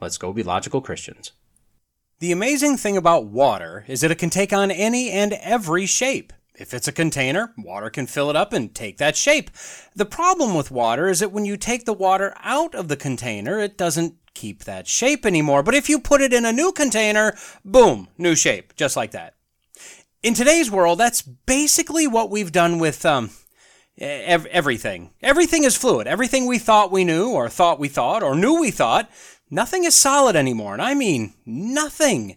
[0.00, 1.32] Let's go be logical Christians.
[2.18, 6.32] The amazing thing about water is that it can take on any and every shape.
[6.54, 9.50] If it's a container, water can fill it up and take that shape.
[9.94, 13.58] The problem with water is that when you take the water out of the container,
[13.58, 15.62] it doesn't keep that shape anymore.
[15.62, 19.34] But if you put it in a new container, boom, new shape, just like that.
[20.22, 23.30] In today's world, that's basically what we've done with um,
[23.98, 25.10] everything.
[25.22, 26.06] Everything is fluid.
[26.06, 29.10] Everything we thought we knew, or thought we thought, or knew we thought,
[29.50, 32.36] Nothing is solid anymore, and I mean nothing.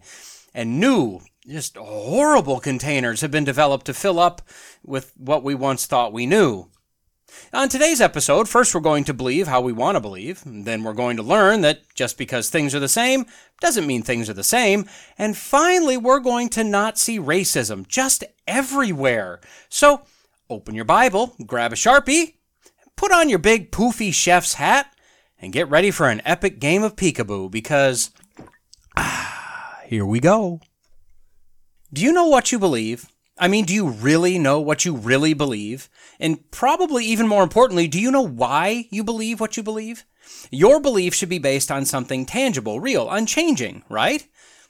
[0.53, 4.43] And new, just horrible containers have been developed to fill up
[4.83, 6.69] with what we once thought we knew.
[7.51, 10.93] On today's episode, first we're going to believe how we want to believe, then we're
[10.93, 13.25] going to learn that just because things are the same
[13.59, 14.85] doesn't mean things are the same,
[15.17, 19.39] and finally we're going to not see racism just everywhere.
[19.67, 20.03] So,
[20.49, 22.35] open your Bible, grab a Sharpie,
[22.95, 24.93] put on your big poofy chef's hat,
[25.41, 28.11] and get ready for an epic game of peekaboo because
[28.97, 30.61] ah, here we go.
[31.91, 33.07] Do you know what you believe?
[33.39, 35.89] I mean, do you really know what you really believe?
[36.19, 40.03] And probably even more importantly, do you know why you believe what you believe?
[40.51, 44.27] Your belief should be based on something tangible, real, unchanging, right?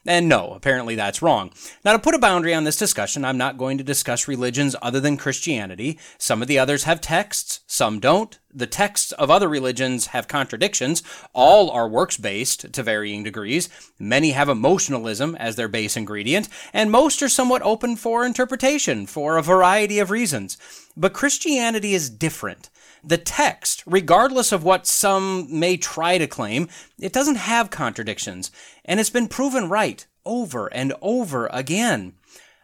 [0.10, 1.52] And no, apparently that's wrong.
[1.86, 5.00] Now, to put a boundary on this discussion, I'm not going to discuss religions other
[5.00, 6.00] than Christianity.
[6.18, 8.40] Some of the others have texts, some don't.
[8.52, 11.04] The texts of other religions have contradictions.
[11.34, 13.70] All are works based to varying degrees.
[14.00, 19.38] Many have emotionalism as their base ingredient, and most are somewhat open for interpretation for
[19.38, 20.58] a variety of reasons.
[20.98, 22.72] But Christianity is different.
[23.04, 26.68] The text, regardless of what some may try to claim,
[27.00, 28.52] it doesn't have contradictions,
[28.84, 32.14] and it's been proven right over and over again.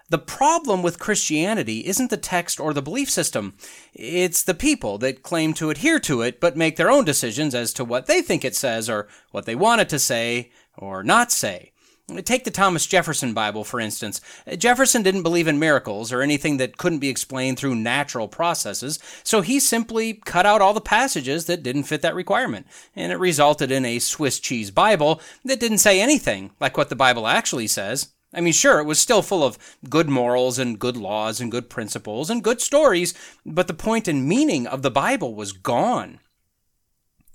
[0.09, 3.55] The problem with Christianity isn't the text or the belief system.
[3.93, 7.73] It's the people that claim to adhere to it but make their own decisions as
[7.73, 11.31] to what they think it says or what they want it to say or not
[11.31, 11.71] say.
[12.23, 14.21] Take the Thomas Jefferson Bible, for instance.
[14.59, 19.41] Jefferson didn't believe in miracles or anything that couldn't be explained through natural processes, so
[19.41, 22.67] he simply cut out all the passages that didn't fit that requirement.
[22.95, 26.95] And it resulted in a Swiss cheese Bible that didn't say anything like what the
[26.95, 28.13] Bible actually says.
[28.31, 29.57] I mean, sure, it was still full of
[29.89, 34.27] good morals and good laws and good principles and good stories, but the point and
[34.27, 36.19] meaning of the Bible was gone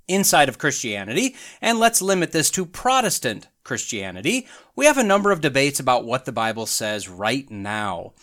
[0.06, 5.40] inside of Christianity, and let's limit this to Protestant Christianity, we have a number of
[5.40, 8.14] debates about what the Bible says right now.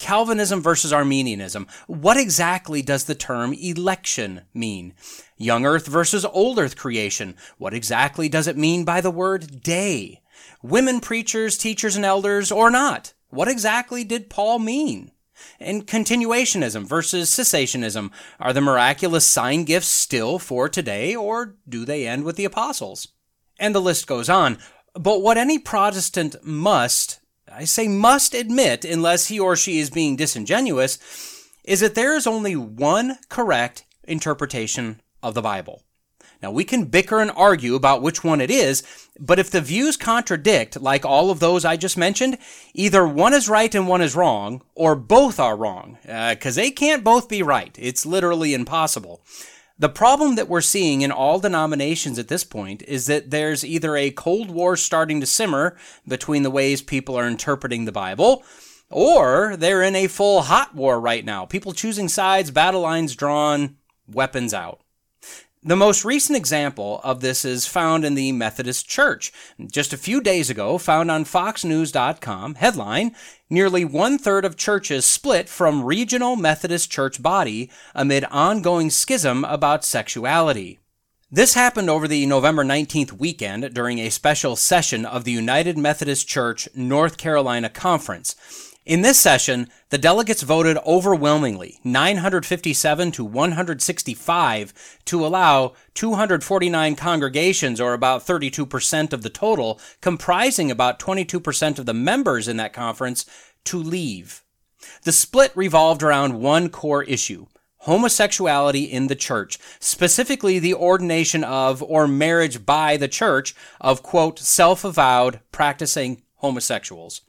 [0.00, 1.68] Calvinism versus Arminianism.
[1.86, 4.94] What exactly does the term election mean?
[5.36, 7.36] Young earth versus old earth creation.
[7.56, 10.22] What exactly does it mean by the word day?
[10.60, 13.14] Women preachers, teachers, and elders, or not?
[13.28, 15.12] What exactly did Paul mean?
[15.60, 18.10] And continuationism versus cessationism.
[18.40, 23.06] Are the miraculous sign gifts still for today, or do they end with the apostles?
[23.58, 24.58] And the list goes on.
[24.98, 27.20] But what any Protestant must,
[27.50, 30.98] I say must admit, unless he or she is being disingenuous,
[31.64, 35.82] is that there is only one correct interpretation of the Bible.
[36.42, 38.82] Now, we can bicker and argue about which one it is,
[39.18, 42.38] but if the views contradict, like all of those I just mentioned,
[42.74, 46.70] either one is right and one is wrong, or both are wrong, because uh, they
[46.70, 47.74] can't both be right.
[47.78, 49.22] It's literally impossible.
[49.78, 53.94] The problem that we're seeing in all denominations at this point is that there's either
[53.94, 55.76] a Cold War starting to simmer
[56.08, 58.42] between the ways people are interpreting the Bible,
[58.88, 61.44] or they're in a full hot war right now.
[61.44, 63.76] People choosing sides, battle lines drawn,
[64.08, 64.80] weapons out.
[65.66, 69.32] The most recent example of this is found in the Methodist Church.
[69.68, 73.16] Just a few days ago, found on FoxNews.com, headline
[73.50, 79.84] Nearly one third of churches split from regional Methodist church body amid ongoing schism about
[79.84, 80.78] sexuality.
[81.32, 86.28] This happened over the November 19th weekend during a special session of the United Methodist
[86.28, 88.36] Church North Carolina Conference.
[88.86, 97.94] In this session, the delegates voted overwhelmingly, 957 to 165, to allow 249 congregations, or
[97.94, 103.26] about 32% of the total, comprising about 22% of the members in that conference,
[103.64, 104.44] to leave.
[105.02, 107.46] The split revolved around one core issue
[107.80, 114.38] homosexuality in the church, specifically the ordination of or marriage by the church of, quote,
[114.38, 117.22] self avowed practicing homosexuals.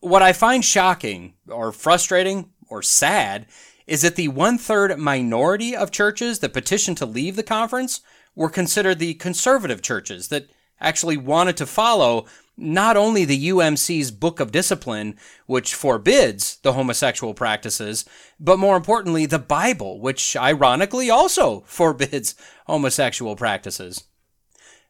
[0.00, 3.46] What I find shocking or frustrating or sad
[3.86, 8.00] is that the one third minority of churches that petitioned to leave the conference
[8.34, 10.50] were considered the conservative churches that
[10.80, 12.26] actually wanted to follow
[12.56, 15.16] not only the UMC's Book of Discipline,
[15.46, 18.04] which forbids the homosexual practices,
[18.40, 22.34] but more importantly, the Bible, which ironically also forbids
[22.66, 24.04] homosexual practices.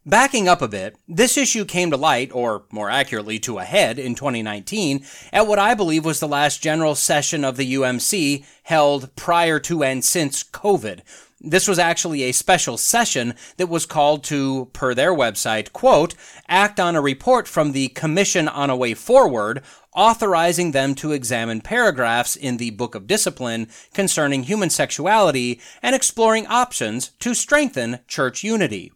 [0.09, 3.99] Backing up a bit, this issue came to light, or more accurately, to a head
[3.99, 9.17] in 2019 at what I believe was the last general session of the UMC held
[9.17, 11.01] prior to and since COVID,
[11.41, 16.15] this was actually a special session that was called to, per their website, quote,
[16.47, 19.61] act on a report from the Commission on a Way Forward,
[19.93, 26.47] authorizing them to examine paragraphs in the Book of Discipline concerning human sexuality and exploring
[26.47, 28.93] options to strengthen church unity.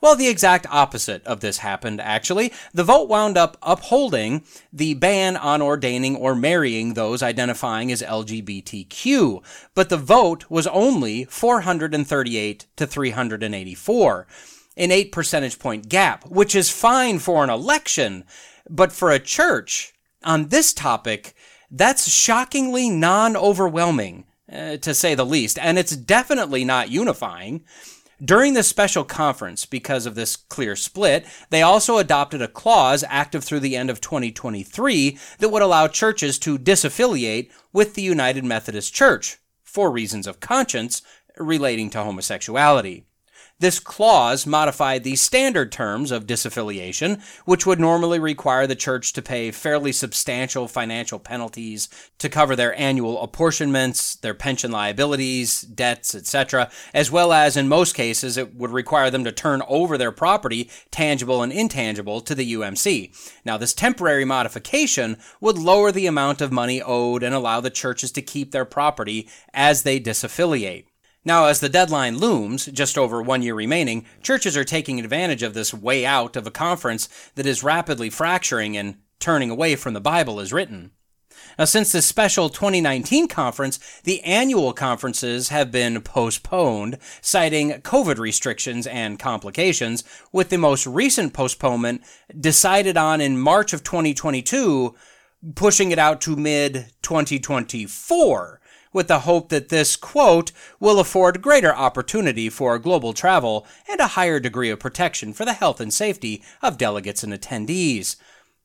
[0.00, 2.52] Well, the exact opposite of this happened, actually.
[2.72, 9.42] The vote wound up upholding the ban on ordaining or marrying those identifying as LGBTQ,
[9.74, 14.26] but the vote was only 438 to 384,
[14.76, 18.24] an 8 percentage point gap, which is fine for an election,
[18.68, 19.94] but for a church,
[20.24, 21.34] on this topic,
[21.70, 27.64] that's shockingly non overwhelming, uh, to say the least, and it's definitely not unifying.
[28.24, 33.44] During this special conference, because of this clear split, they also adopted a clause active
[33.44, 38.94] through the end of 2023 that would allow churches to disaffiliate with the United Methodist
[38.94, 41.02] Church for reasons of conscience
[41.36, 43.04] relating to homosexuality.
[43.58, 49.22] This clause modified the standard terms of disaffiliation, which would normally require the church to
[49.22, 51.88] pay fairly substantial financial penalties
[52.18, 57.94] to cover their annual apportionments, their pension liabilities, debts, etc., as well as in most
[57.94, 62.52] cases it would require them to turn over their property, tangible and intangible, to the
[62.52, 63.10] UMC.
[63.42, 68.12] Now, this temporary modification would lower the amount of money owed and allow the churches
[68.12, 70.84] to keep their property as they disaffiliate.
[71.26, 75.54] Now, as the deadline looms, just over one year remaining, churches are taking advantage of
[75.54, 80.00] this way out of a conference that is rapidly fracturing and turning away from the
[80.00, 80.92] Bible as written.
[81.58, 88.86] Now, since this special 2019 conference, the annual conferences have been postponed, citing COVID restrictions
[88.86, 92.02] and complications, with the most recent postponement
[92.38, 94.94] decided on in March of 2022,
[95.56, 98.60] pushing it out to mid 2024
[98.92, 104.08] with the hope that this, quote, will afford greater opportunity for global travel and a
[104.08, 108.16] higher degree of protection for the health and safety of delegates and attendees.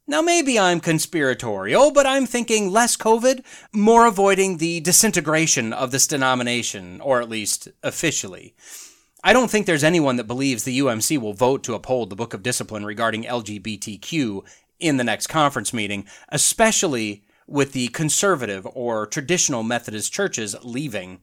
[0.07, 6.07] Now, maybe I'm conspiratorial, but I'm thinking less COVID, more avoiding the disintegration of this
[6.07, 8.55] denomination, or at least officially.
[9.23, 12.33] I don't think there's anyone that believes the UMC will vote to uphold the Book
[12.33, 14.43] of Discipline regarding LGBTQ
[14.79, 21.19] in the next conference meeting, especially with the conservative or traditional Methodist churches leaving.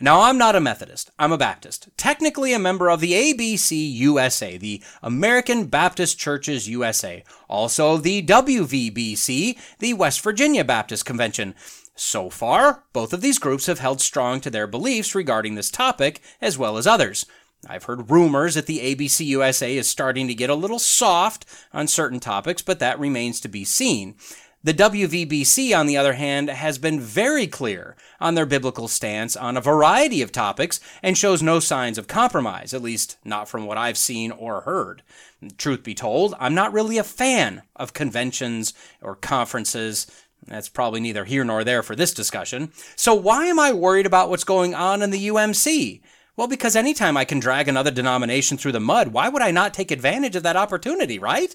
[0.00, 1.10] Now, I'm not a Methodist.
[1.18, 1.88] I'm a Baptist.
[1.96, 7.24] Technically a member of the ABC USA, the American Baptist Churches USA.
[7.48, 11.56] Also the WVBC, the West Virginia Baptist Convention.
[11.96, 16.20] So far, both of these groups have held strong to their beliefs regarding this topic,
[16.40, 17.26] as well as others.
[17.66, 21.88] I've heard rumors that the ABC USA is starting to get a little soft on
[21.88, 24.14] certain topics, but that remains to be seen.
[24.64, 29.56] The WVBC, on the other hand, has been very clear on their biblical stance on
[29.56, 33.78] a variety of topics and shows no signs of compromise, at least not from what
[33.78, 35.04] I've seen or heard.
[35.58, 40.08] Truth be told, I'm not really a fan of conventions or conferences.
[40.44, 42.72] That's probably neither here nor there for this discussion.
[42.96, 46.00] So why am I worried about what's going on in the UMC?
[46.36, 49.72] Well, because anytime I can drag another denomination through the mud, why would I not
[49.72, 51.54] take advantage of that opportunity, right?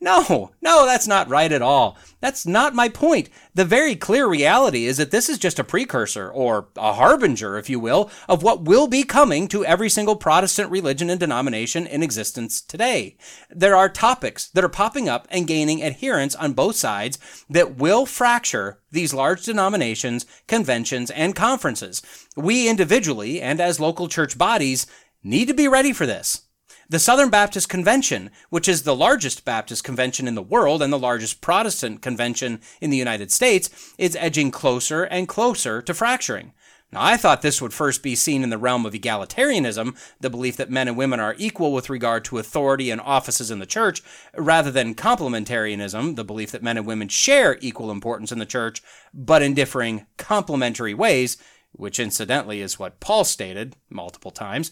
[0.00, 1.98] No, no, that's not right at all.
[2.20, 3.28] That's not my point.
[3.54, 7.68] The very clear reality is that this is just a precursor, or a harbinger, if
[7.68, 12.04] you will, of what will be coming to every single Protestant religion and denomination in
[12.04, 13.16] existence today.
[13.50, 17.18] There are topics that are popping up and gaining adherence on both sides
[17.50, 22.02] that will fracture these large denominations, conventions, and conferences.
[22.36, 24.86] We individually and as local church bodies
[25.24, 26.42] need to be ready for this.
[26.90, 30.98] The Southern Baptist Convention, which is the largest Baptist convention in the world and the
[30.98, 36.54] largest Protestant convention in the United States, is edging closer and closer to fracturing.
[36.90, 40.56] Now, I thought this would first be seen in the realm of egalitarianism, the belief
[40.56, 44.02] that men and women are equal with regard to authority and offices in the church,
[44.34, 48.80] rather than complementarianism, the belief that men and women share equal importance in the church,
[49.12, 51.36] but in differing complementary ways,
[51.72, 54.70] which incidentally is what Paul stated multiple times.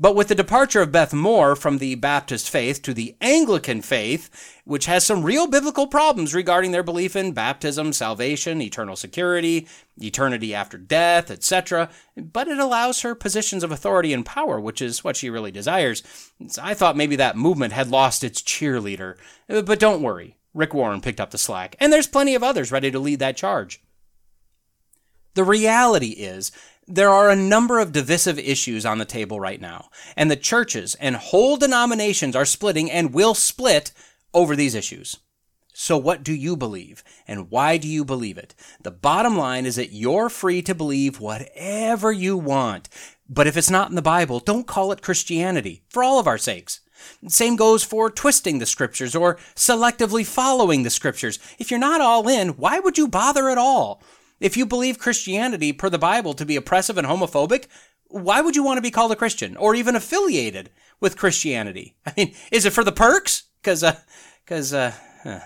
[0.00, 4.30] But with the departure of Beth Moore from the Baptist faith to the Anglican faith,
[4.64, 10.54] which has some real biblical problems regarding their belief in baptism, salvation, eternal security, eternity
[10.54, 15.16] after death, etc., but it allows her positions of authority and power, which is what
[15.16, 16.02] she really desires.
[16.58, 19.18] I thought maybe that movement had lost its cheerleader.
[19.50, 22.72] Uh, but don't worry, Rick Warren picked up the slack, and there's plenty of others
[22.72, 23.82] ready to lead that charge.
[25.34, 26.52] The reality is
[26.90, 30.96] there are a number of divisive issues on the table right now, and the churches
[30.96, 33.92] and whole denominations are splitting and will split
[34.34, 35.16] over these issues.
[35.72, 38.54] So, what do you believe, and why do you believe it?
[38.82, 42.88] The bottom line is that you're free to believe whatever you want.
[43.28, 46.38] But if it's not in the Bible, don't call it Christianity, for all of our
[46.38, 46.80] sakes.
[47.28, 51.38] Same goes for twisting the scriptures or selectively following the scriptures.
[51.58, 54.02] If you're not all in, why would you bother at all?
[54.40, 57.66] If you believe Christianity per the Bible to be oppressive and homophobic,
[58.08, 61.96] why would you want to be called a Christian or even affiliated with Christianity?
[62.06, 63.44] I mean, is it for the perks?
[63.62, 63.84] Because,
[64.44, 64.92] because, uh,
[65.24, 65.40] uh.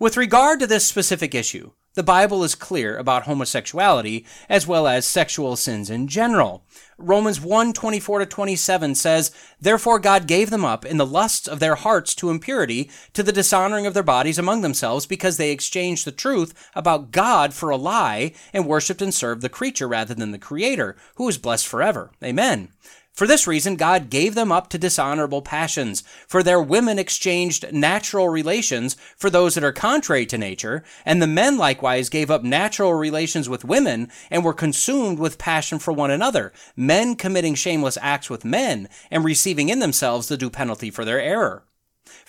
[0.00, 5.06] with regard to this specific issue, the Bible is clear about homosexuality as well as
[5.06, 6.62] sexual sins in general.
[6.98, 11.58] Romans 1 24 to 27 says, Therefore God gave them up in the lusts of
[11.58, 16.04] their hearts to impurity, to the dishonoring of their bodies among themselves, because they exchanged
[16.04, 20.32] the truth about God for a lie, and worshipped and served the creature rather than
[20.32, 22.12] the Creator, who is blessed forever.
[22.22, 22.68] Amen.
[23.16, 28.28] For this reason, God gave them up to dishonorable passions, for their women exchanged natural
[28.28, 32.92] relations for those that are contrary to nature, and the men likewise gave up natural
[32.92, 38.28] relations with women, and were consumed with passion for one another, men committing shameless acts
[38.28, 41.64] with men, and receiving in themselves the due penalty for their error.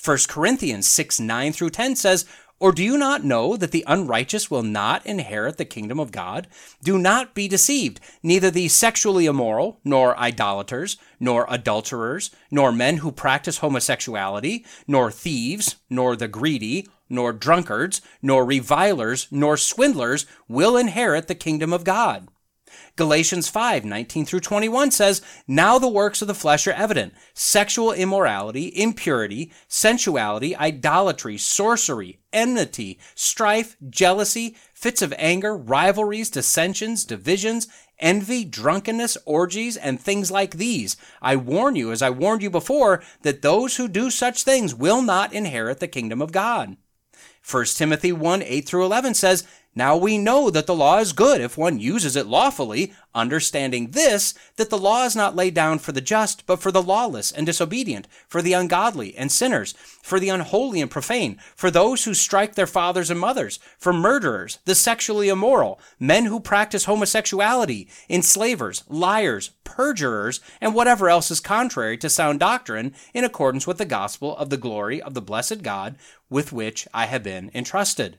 [0.03, 2.25] 1 Corinthians 6 9 through 10 says,
[2.59, 6.47] or do you not know that the unrighteous will not inherit the kingdom of God?
[6.81, 7.99] Do not be deceived.
[8.23, 15.75] Neither the sexually immoral, nor idolaters, nor adulterers, nor men who practice homosexuality, nor thieves,
[15.89, 22.27] nor the greedy, nor drunkards, nor revilers, nor swindlers will inherit the kingdom of God.
[22.95, 27.91] Galatians 5, 19 through 21 says, Now the works of the flesh are evident sexual
[27.91, 37.67] immorality, impurity, sensuality, idolatry, sorcery, enmity, strife, jealousy, fits of anger, rivalries, dissensions, divisions,
[37.97, 40.95] envy, drunkenness, orgies, and things like these.
[41.19, 45.01] I warn you, as I warned you before, that those who do such things will
[45.01, 46.77] not inherit the kingdom of God.
[47.49, 51.39] 1 Timothy 1 8 through 11 says, now we know that the law is good
[51.39, 55.91] if one uses it lawfully, understanding this, that the law is not laid down for
[55.91, 60.29] the just, but for the lawless and disobedient, for the ungodly and sinners, for the
[60.29, 65.29] unholy and profane, for those who strike their fathers and mothers, for murderers, the sexually
[65.29, 72.39] immoral, men who practice homosexuality, enslavers, liars, perjurers, and whatever else is contrary to sound
[72.39, 75.97] doctrine in accordance with the gospel of the glory of the blessed God
[76.31, 78.17] with which I have been entrusted.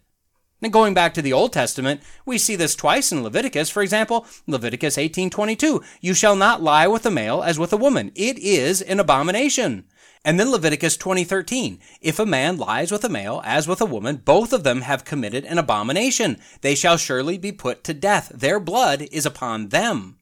[0.60, 3.70] And going back to the Old Testament, we see this twice in Leviticus.
[3.70, 8.10] For example, Leviticus 18:22, "You shall not lie with a male as with a woman;
[8.16, 9.84] it is an abomination."
[10.24, 14.16] And then Leviticus 20:13, "If a man lies with a male as with a woman,
[14.24, 18.58] both of them have committed an abomination; they shall surely be put to death; their
[18.58, 20.17] blood is upon them."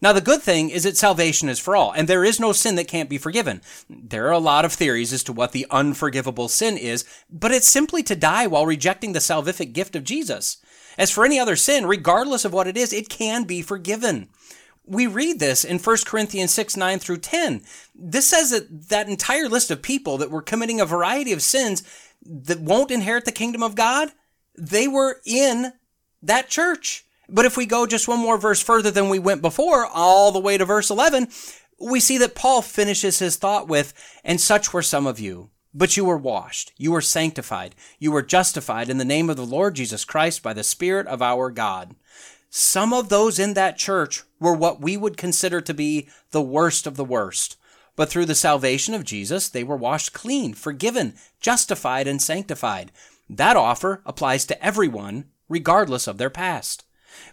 [0.00, 2.74] Now, the good thing is that salvation is for all, and there is no sin
[2.76, 3.60] that can't be forgiven.
[3.88, 7.68] There are a lot of theories as to what the unforgivable sin is, but it's
[7.68, 10.58] simply to die while rejecting the salvific gift of Jesus.
[10.98, 14.28] As for any other sin, regardless of what it is, it can be forgiven.
[14.84, 17.62] We read this in 1 Corinthians 6 9 through 10.
[17.94, 21.82] This says that that entire list of people that were committing a variety of sins
[22.24, 24.10] that won't inherit the kingdom of God,
[24.58, 25.72] they were in
[26.22, 27.04] that church.
[27.32, 30.40] But if we go just one more verse further than we went before, all the
[30.40, 31.28] way to verse 11,
[31.80, 33.94] we see that Paul finishes his thought with,
[34.24, 35.50] And such were some of you.
[35.72, 39.46] But you were washed, you were sanctified, you were justified in the name of the
[39.46, 41.94] Lord Jesus Christ by the Spirit of our God.
[42.50, 46.88] Some of those in that church were what we would consider to be the worst
[46.88, 47.56] of the worst.
[47.94, 52.90] But through the salvation of Jesus, they were washed clean, forgiven, justified, and sanctified.
[53.28, 56.84] That offer applies to everyone, regardless of their past.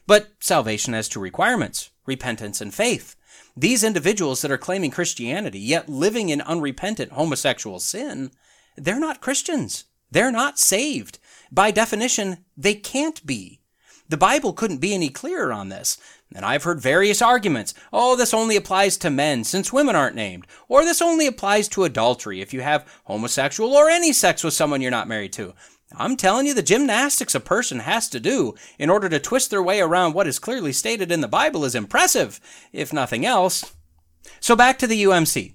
[0.06, 3.15] But salvation has two requirements repentance and faith.
[3.56, 8.32] These individuals that are claiming Christianity, yet living in unrepentant homosexual sin,
[8.77, 9.86] they're not Christians.
[10.12, 11.20] They're not saved.
[11.51, 13.62] By definition, they can't be.
[14.10, 15.98] The Bible couldn't be any clearer on this.
[16.34, 17.74] And I've heard various arguments.
[17.91, 20.46] Oh, this only applies to men since women aren't named.
[20.67, 24.82] Or this only applies to adultery if you have homosexual or any sex with someone
[24.82, 25.53] you're not married to.
[25.96, 29.63] I'm telling you, the gymnastics a person has to do in order to twist their
[29.63, 32.41] way around what is clearly stated in the Bible is impressive,
[32.74, 33.74] if nothing else.
[34.41, 35.53] So back to the UMC.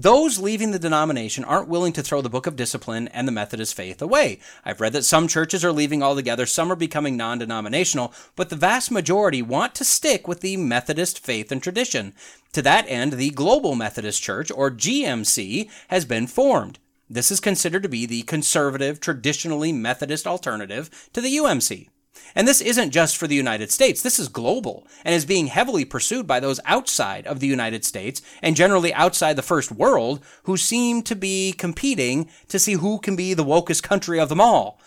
[0.00, 3.74] Those leaving the denomination aren't willing to throw the Book of Discipline and the Methodist
[3.74, 4.38] faith away.
[4.64, 8.54] I've read that some churches are leaving altogether, some are becoming non denominational, but the
[8.54, 12.14] vast majority want to stick with the Methodist faith and tradition.
[12.52, 16.78] To that end, the Global Methodist Church, or GMC, has been formed.
[17.10, 21.88] This is considered to be the conservative, traditionally Methodist alternative to the UMC.
[22.34, 25.84] And this isn't just for the United States, this is global and is being heavily
[25.84, 30.56] pursued by those outside of the United States and generally outside the first world who
[30.56, 34.80] seem to be competing to see who can be the wokest country of them all.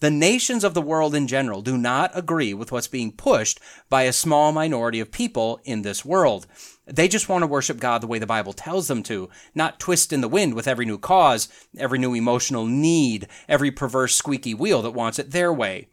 [0.00, 3.60] The nations of the world in general do not agree with what's being pushed
[3.90, 6.46] by a small minority of people in this world.
[6.92, 10.12] They just want to worship God the way the Bible tells them to, not twist
[10.12, 14.82] in the wind with every new cause, every new emotional need, every perverse squeaky wheel
[14.82, 15.88] that wants it their way.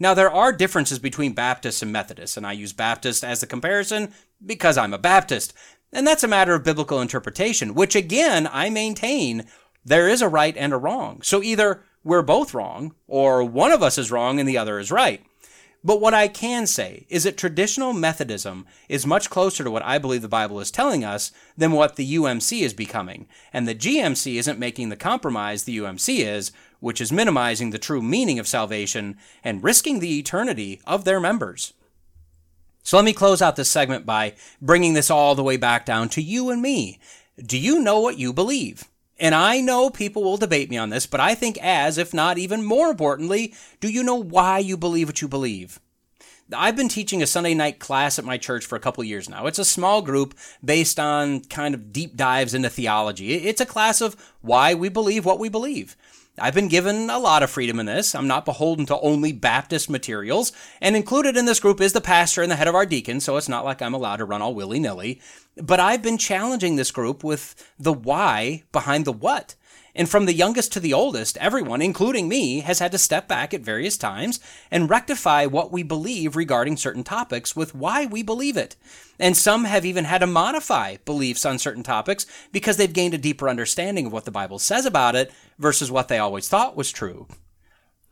[0.00, 4.12] Now, there are differences between Baptists and Methodists, and I use Baptist as the comparison
[4.44, 5.54] because I'm a Baptist.
[5.92, 9.46] And that's a matter of biblical interpretation, which again, I maintain
[9.84, 11.22] there is a right and a wrong.
[11.22, 14.90] So either we're both wrong, or one of us is wrong and the other is
[14.90, 15.24] right.
[15.84, 19.98] But what I can say is that traditional Methodism is much closer to what I
[19.98, 23.26] believe the Bible is telling us than what the UMC is becoming.
[23.52, 28.00] And the GMC isn't making the compromise the UMC is, which is minimizing the true
[28.00, 31.72] meaning of salvation and risking the eternity of their members.
[32.84, 36.08] So let me close out this segment by bringing this all the way back down
[36.10, 37.00] to you and me.
[37.44, 38.84] Do you know what you believe?
[39.22, 42.38] And I know people will debate me on this, but I think as, if not
[42.38, 45.78] even more importantly, do you know why you believe what you believe?
[46.52, 49.46] I've been teaching a Sunday night class at my church for a couple years now.
[49.46, 53.34] It's a small group based on kind of deep dives into theology.
[53.34, 55.96] It's a class of why we believe what we believe.
[56.38, 58.14] I've been given a lot of freedom in this.
[58.14, 62.40] I'm not beholden to only Baptist materials, and included in this group is the pastor
[62.40, 64.54] and the head of our deacon, so it's not like I'm allowed to run all
[64.54, 65.20] willy nilly.
[65.56, 69.56] But I've been challenging this group with the why behind the what.
[69.94, 73.52] And from the youngest to the oldest, everyone, including me, has had to step back
[73.52, 78.56] at various times and rectify what we believe regarding certain topics with why we believe
[78.56, 78.74] it.
[79.18, 83.18] And some have even had to modify beliefs on certain topics because they've gained a
[83.18, 85.30] deeper understanding of what the Bible says about it
[85.62, 87.26] versus what they always thought was true.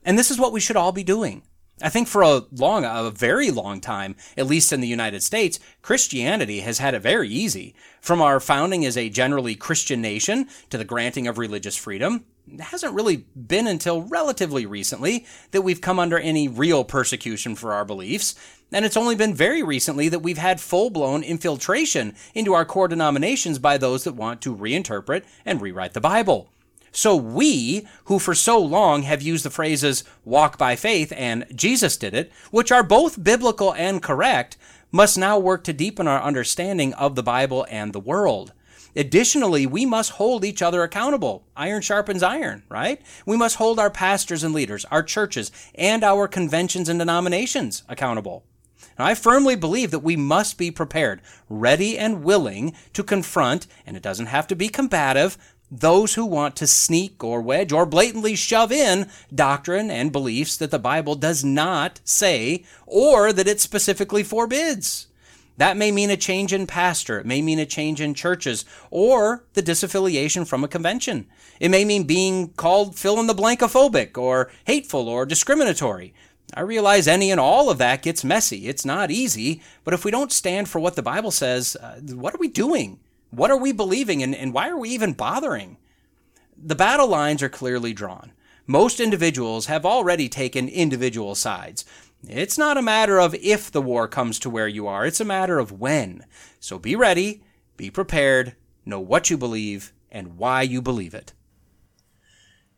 [0.04, 1.42] And this is what we should all be doing.
[1.82, 5.58] I think for a long, a very long time, at least in the United States,
[5.80, 7.74] Christianity has had it very easy.
[8.02, 12.60] From our founding as a generally Christian nation to the granting of religious freedom, it
[12.60, 17.84] hasn't really been until relatively recently that we've come under any real persecution for our
[17.84, 18.34] beliefs.
[18.72, 22.88] And it's only been very recently that we've had full blown infiltration into our core
[22.88, 26.50] denominations by those that want to reinterpret and rewrite the Bible.
[26.92, 31.96] So we, who for so long have used the phrases walk by faith and Jesus
[31.96, 34.56] did it, which are both biblical and correct,
[34.90, 38.52] must now work to deepen our understanding of the Bible and the world.
[38.96, 41.46] Additionally, we must hold each other accountable.
[41.56, 43.00] Iron sharpens iron, right?
[43.24, 48.44] We must hold our pastors and leaders, our churches, and our conventions and denominations accountable.
[48.98, 53.96] Now, I firmly believe that we must be prepared, ready and willing to confront, and
[53.96, 55.38] it doesn't have to be combative,
[55.70, 60.70] those who want to sneak or wedge or blatantly shove in doctrine and beliefs that
[60.70, 65.06] the Bible does not say or that it specifically forbids.
[65.56, 67.18] That may mean a change in pastor.
[67.18, 71.26] It may mean a change in churches or the disaffiliation from a convention.
[71.60, 76.14] It may mean being called fill in the blankophobic or hateful or discriminatory.
[76.54, 78.68] I realize any and all of that gets messy.
[78.68, 82.34] It's not easy, but if we don't stand for what the Bible says, uh, what
[82.34, 82.98] are we doing?
[83.30, 85.76] What are we believing and, and why are we even bothering?
[86.56, 88.32] The battle lines are clearly drawn.
[88.66, 91.84] Most individuals have already taken individual sides.
[92.28, 95.24] It's not a matter of if the war comes to where you are, it's a
[95.24, 96.24] matter of when.
[96.58, 97.42] So be ready,
[97.76, 101.32] be prepared, know what you believe, and why you believe it.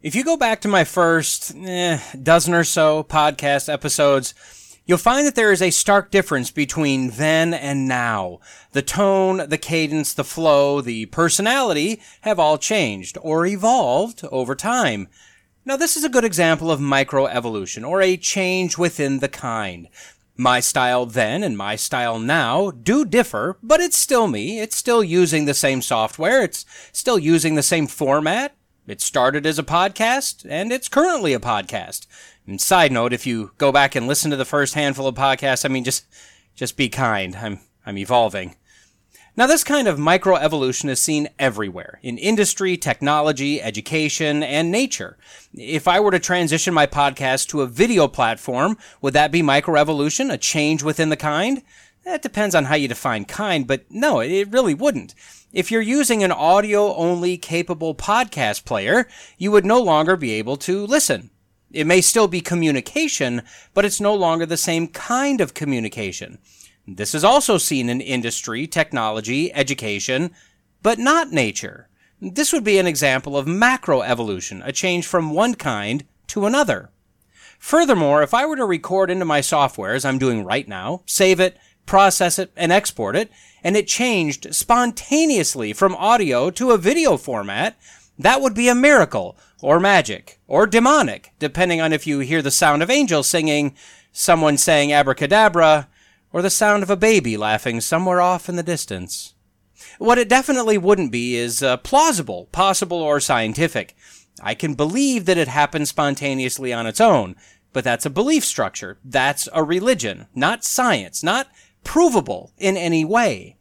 [0.01, 4.35] If you go back to my first eh, dozen or so podcast episodes,
[4.85, 8.41] You'll find that there is a stark difference between then and now.
[8.73, 15.07] The tone, the cadence, the flow, the personality have all changed or evolved over time.
[15.65, 19.87] Now, this is a good example of microevolution, or a change within the kind.
[20.37, 24.59] My style then and my style now do differ, but it's still me.
[24.59, 26.43] It's still using the same software.
[26.43, 28.57] It's still using the same format.
[28.89, 32.09] It started as a podcast, and it's currently a podcast.
[32.53, 35.65] And side note, if you go back and listen to the first handful of podcasts,
[35.65, 36.05] I mean, just
[36.55, 37.35] just be kind.
[37.35, 38.57] I'm I'm evolving.
[39.39, 45.17] Now, this kind of microevolution is seen everywhere in industry, technology, education, and nature.
[45.55, 50.31] If I were to transition my podcast to a video platform, would that be microevolution,
[50.31, 51.63] a change within the kind?
[52.05, 55.15] That depends on how you define kind, but no, it really wouldn't.
[55.55, 60.59] If you're using an audio only capable podcast player, you would no longer be able
[60.59, 61.31] to listen.
[61.73, 63.43] It may still be communication,
[63.75, 66.39] but it's no longer the same kind of communication.
[66.87, 70.33] This is also seen in industry, technology, education,
[70.83, 71.89] but not nature.
[72.21, 76.91] This would be an example of macroevolution, a change from one kind to another.
[77.59, 81.41] Furthermore, if I were to record into my software, as I'm doing right now, save
[81.41, 81.57] it,
[81.87, 83.31] process it, and export it,
[83.63, 87.79] and it changed spontaneously from audio to a video format,
[88.25, 92.51] that would be a miracle, or magic, or demonic, depending on if you hear the
[92.51, 93.75] sound of angels singing,
[94.13, 95.89] someone saying abracadabra,
[96.33, 99.35] or the sound of a baby laughing somewhere off in the distance.
[99.99, 103.97] What it definitely wouldn't be is uh, plausible, possible, or scientific.
[104.43, 107.37] I can believe that it happened spontaneously on its own,
[107.73, 108.99] but that's a belief structure.
[109.05, 111.49] That's a religion, not science, not
[111.85, 113.57] provable in any way.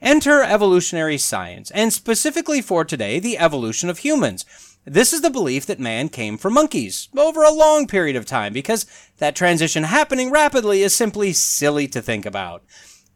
[0.00, 4.44] Enter evolutionary science, and specifically for today, the evolution of humans.
[4.84, 8.52] This is the belief that man came from monkeys over a long period of time
[8.52, 8.86] because
[9.18, 12.62] that transition happening rapidly is simply silly to think about.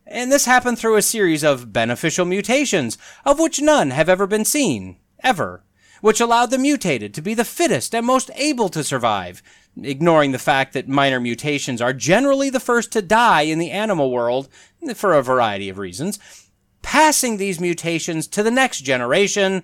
[0.07, 4.45] And this happened through a series of beneficial mutations, of which none have ever been
[4.45, 5.63] seen, ever,
[6.01, 9.41] which allowed the mutated to be the fittest and most able to survive,
[9.81, 14.11] ignoring the fact that minor mutations are generally the first to die in the animal
[14.11, 14.49] world
[14.95, 16.19] for a variety of reasons,
[16.83, 19.63] passing these mutations to the next generation,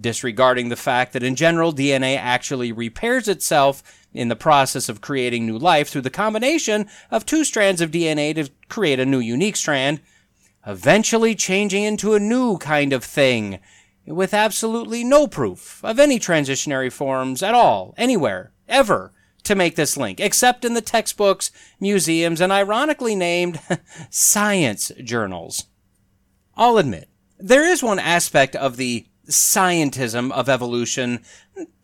[0.00, 3.82] disregarding the fact that in general DNA actually repairs itself
[4.12, 8.34] in the process of creating new life through the combination of two strands of DNA
[8.34, 10.00] to create a new unique strand,
[10.66, 13.60] eventually changing into a new kind of thing
[14.06, 19.12] with absolutely no proof of any transitionary forms at all, anywhere, ever,
[19.44, 23.60] to make this link, except in the textbooks, museums, and ironically named
[24.10, 25.66] science journals.
[26.60, 31.20] I'll admit, there is one aspect of the scientism of evolution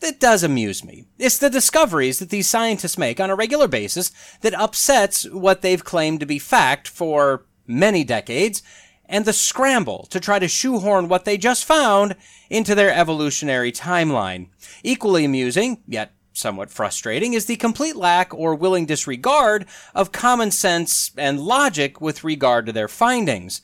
[0.00, 1.06] that does amuse me.
[1.18, 4.10] It's the discoveries that these scientists make on a regular basis
[4.42, 8.62] that upsets what they've claimed to be fact for many decades,
[9.06, 12.14] and the scramble to try to shoehorn what they just found
[12.50, 14.48] into their evolutionary timeline.
[14.82, 21.12] Equally amusing, yet somewhat frustrating, is the complete lack or willing disregard of common sense
[21.16, 23.62] and logic with regard to their findings.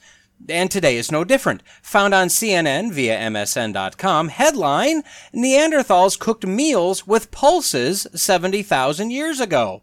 [0.48, 1.62] And today is no different.
[1.83, 5.02] Found on CNN via MSN.com, headline
[5.35, 9.83] Neanderthals cooked meals with pulses 70,000 years ago.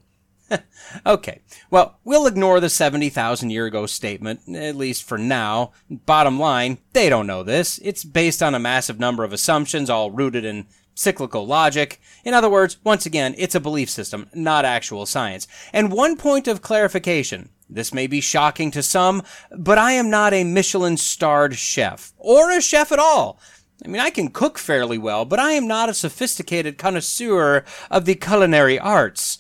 [1.06, 5.72] okay, well, we'll ignore the 70,000 year ago statement, at least for now.
[5.90, 7.80] Bottom line, they don't know this.
[7.84, 12.02] It's based on a massive number of assumptions, all rooted in cyclical logic.
[12.26, 15.48] In other words, once again, it's a belief system, not actual science.
[15.72, 17.50] And one point of clarification.
[17.70, 19.22] This may be shocking to some,
[19.56, 23.40] but I am not a Michelin starred chef, or a chef at all.
[23.86, 28.06] I mean, I can cook fairly well, but I am not a sophisticated connoisseur of
[28.06, 29.38] the culinary arts.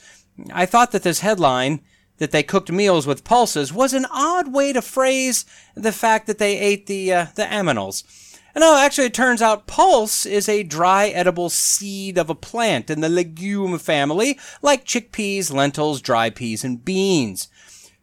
[0.53, 1.81] I thought that this headline,
[2.19, 5.43] that they cooked meals with pulses, was an odd way to phrase
[5.75, 8.03] the fact that they ate the, uh, the aminals.
[8.55, 12.99] No, actually, it turns out pulse is a dry edible seed of a plant in
[12.99, 17.47] the legume family, like chickpeas, lentils, dry peas, and beans.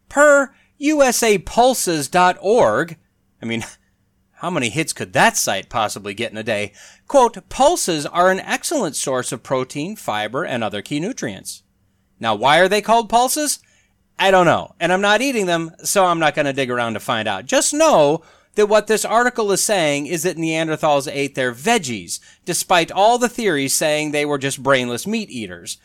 [0.09, 2.97] Per usapulses.org,
[3.41, 3.65] I mean,
[4.33, 6.73] how many hits could that site possibly get in a day?
[7.09, 11.63] Quote, pulses are an excellent source of protein, fiber, and other key nutrients.
[12.21, 13.61] Now, why are they called pulses?
[14.19, 14.75] I don't know.
[14.81, 17.47] And I'm not eating them, so I'm not going to dig around to find out.
[17.47, 18.23] Just know
[18.55, 23.29] that what this article is saying is that Neanderthals ate their veggies, despite all the
[23.29, 25.77] theories saying they were just brainless meat eaters.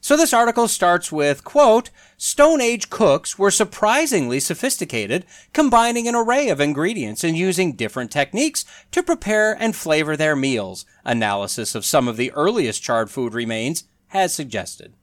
[0.00, 6.48] So this article starts with, quote, Stone Age cooks were surprisingly sophisticated, combining an array
[6.48, 12.08] of ingredients and using different techniques to prepare and flavor their meals, analysis of some
[12.08, 14.94] of the earliest charred food remains has suggested.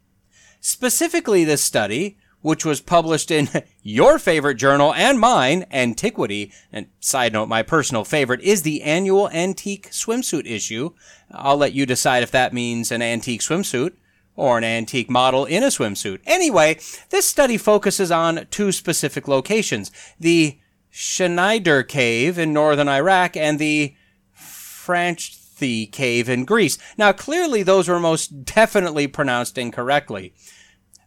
[0.61, 3.49] Specifically, this study, which was published in
[3.83, 9.29] your favorite journal and mine, Antiquity, and side note, my personal favorite is the annual
[9.29, 10.91] antique swimsuit issue.
[11.31, 13.93] I'll let you decide if that means an antique swimsuit
[14.35, 16.19] or an antique model in a swimsuit.
[16.25, 20.57] Anyway, this study focuses on two specific locations the
[20.89, 23.95] Schneider Cave in northern Iraq and the
[24.37, 26.77] Franchthi Cave in Greece.
[26.97, 30.33] Now, clearly, those were most definitely pronounced incorrectly.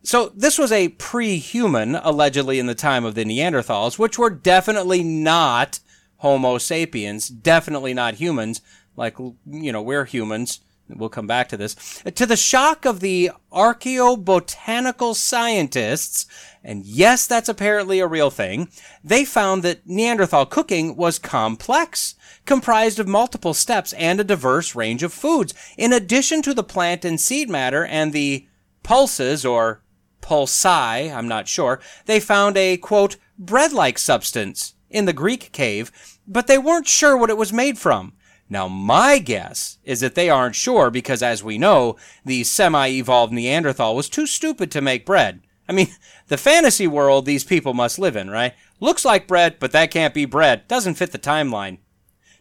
[0.02, 4.30] So, this was a pre human, allegedly in the time of the Neanderthals, which were
[4.30, 5.80] definitely not
[6.18, 8.60] Homo sapiens, definitely not humans,
[8.96, 10.60] like, you know, we're humans.
[10.88, 11.74] We'll come back to this.
[12.04, 16.26] To the shock of the archaeobotanical scientists,
[16.62, 18.68] and yes, that's apparently a real thing,
[19.02, 25.02] they found that Neanderthal cooking was complex, comprised of multiple steps and a diverse range
[25.02, 28.46] of foods, in addition to the plant and seed matter and the
[28.84, 29.82] pulses or
[30.22, 35.90] pulsi, I'm not sure, they found a quote, bread-like substance in the Greek cave,
[36.26, 38.12] but they weren't sure what it was made from.
[38.48, 43.32] Now, my guess is that they aren't sure because, as we know, the semi evolved
[43.32, 45.40] Neanderthal was too stupid to make bread.
[45.68, 45.88] I mean,
[46.28, 48.54] the fantasy world these people must live in, right?
[48.78, 50.68] Looks like bread, but that can't be bread.
[50.68, 51.78] Doesn't fit the timeline.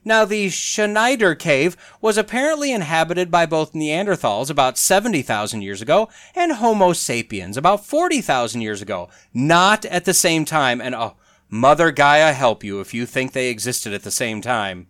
[0.08, 6.52] Now, the Schneider Cave was apparently inhabited by both Neanderthals about 70,000 years ago and
[6.52, 10.80] Homo sapiens about 40,000 years ago, not at the same time.
[10.80, 11.16] And oh,
[11.50, 14.88] Mother Gaia help you if you think they existed at the same time.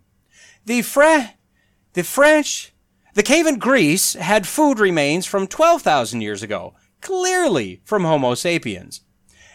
[0.66, 0.82] The
[1.92, 2.72] the French,
[3.14, 9.02] the cave in Greece had food remains from 12,000 years ago, clearly from Homo sapiens.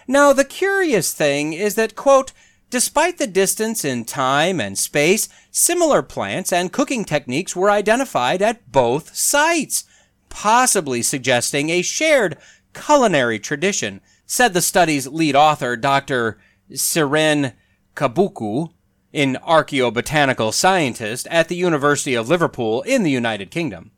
[0.08, 2.32] Now, the curious thing is that, quote,
[2.70, 8.72] despite the distance in time and space, similar plants and cooking techniques were identified at
[8.72, 9.84] both sites,
[10.30, 12.38] possibly suggesting a shared
[12.74, 16.40] culinary tradition, said the study's lead author, Dr.
[16.72, 17.52] Sirene
[17.96, 18.72] Kabuku,
[19.14, 23.92] an archaeobotanical scientist at the University of Liverpool in the United Kingdom.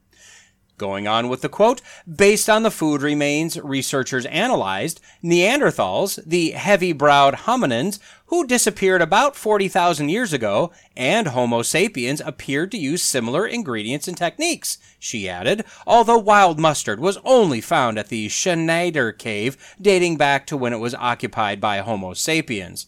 [0.80, 7.36] Going on with the quote, based on the food remains researchers analyzed, Neanderthals, the heavy-browed
[7.36, 14.08] hominins who disappeared about 40,000 years ago, and Homo sapiens appeared to use similar ingredients
[14.08, 20.18] and techniques, she added, although wild mustard was only found at the Schneider cave dating
[20.18, 22.88] back to when it was occupied by Homo sapiens.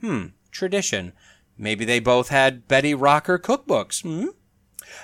[0.00, 1.12] Hmm, tradition.
[1.58, 4.02] Maybe they both had Betty Crocker cookbooks.
[4.02, 4.28] Hmm?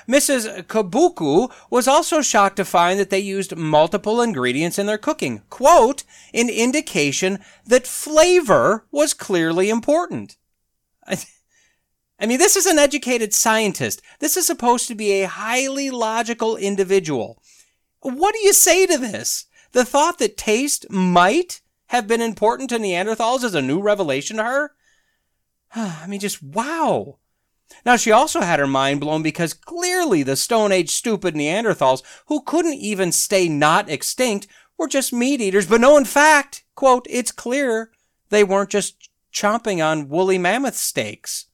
[0.08, 0.64] Mrs.
[0.64, 5.42] Kabuku was also shocked to find that they used multiple ingredients in their cooking.
[5.50, 10.36] Quote, an indication that flavor was clearly important.
[11.06, 14.00] I mean, this is an educated scientist.
[14.20, 17.42] This is supposed to be a highly logical individual.
[18.00, 19.46] What do you say to this?
[19.72, 24.44] The thought that taste might have been important to Neanderthals is a new revelation to
[24.44, 24.72] her?
[25.76, 27.18] I mean, just wow.
[27.86, 32.42] Now, she also had her mind blown because clearly the Stone Age stupid Neanderthals, who
[32.42, 34.46] couldn't even stay not extinct,
[34.78, 35.66] were just meat eaters.
[35.66, 37.90] But no, in fact, quote, it's clear
[38.28, 41.46] they weren't just chomping on woolly mammoth steaks.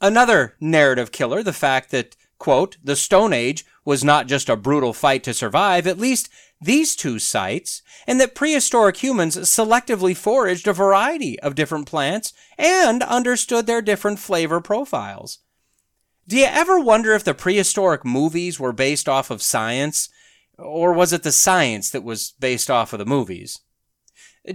[0.00, 4.92] Another narrative killer, the fact that, quote, the Stone Age was not just a brutal
[4.92, 6.28] fight to survive, at least
[6.62, 13.02] these two sites, and that prehistoric humans selectively foraged a variety of different plants and
[13.02, 15.38] understood their different flavor profiles.
[16.28, 20.08] Do you ever wonder if the prehistoric movies were based off of science,
[20.56, 23.58] or was it the science that was based off of the movies?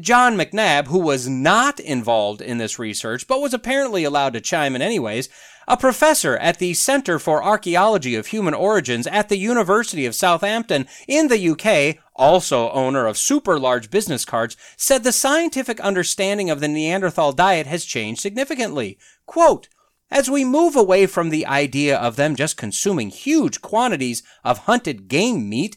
[0.02, 4.76] John McNabb, who was not involved in this research but was apparently allowed to chime
[4.76, 5.30] in anyways,
[5.68, 10.88] a professor at the Center for Archaeology of Human Origins at the University of Southampton
[11.08, 16.60] in the UK, also owner of super large business cards, said the scientific understanding of
[16.60, 18.98] the Neanderthal diet has changed significantly.
[19.26, 19.68] Quote,
[20.10, 25.10] as we move away from the idea of them just consuming huge quantities of hunted
[25.10, 25.76] game meat,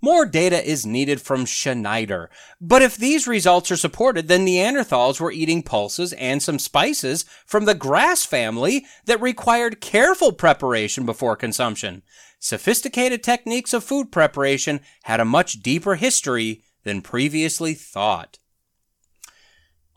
[0.00, 2.30] more data is needed from Schneider.
[2.60, 7.64] But if these results are supported, then Neanderthals were eating pulses and some spices from
[7.64, 12.02] the grass family that required careful preparation before consumption.
[12.38, 18.38] Sophisticated techniques of food preparation had a much deeper history than previously thought.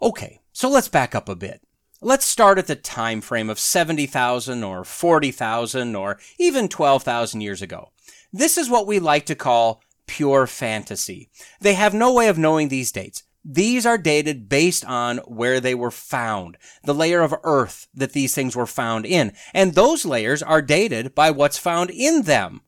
[0.02, 1.62] Okay, so let's back up a bit.
[2.02, 7.92] Let's start at the time frame of 70,000 or 40,000 or even 12,000 years ago.
[8.32, 11.30] This is what we like to call pure fantasy.
[11.62, 13.24] They have no way of knowing these dates.
[13.45, 18.34] These are dated based on where they were found, the layer of earth that these
[18.34, 22.62] things were found in, and those layers are dated by what's found in them.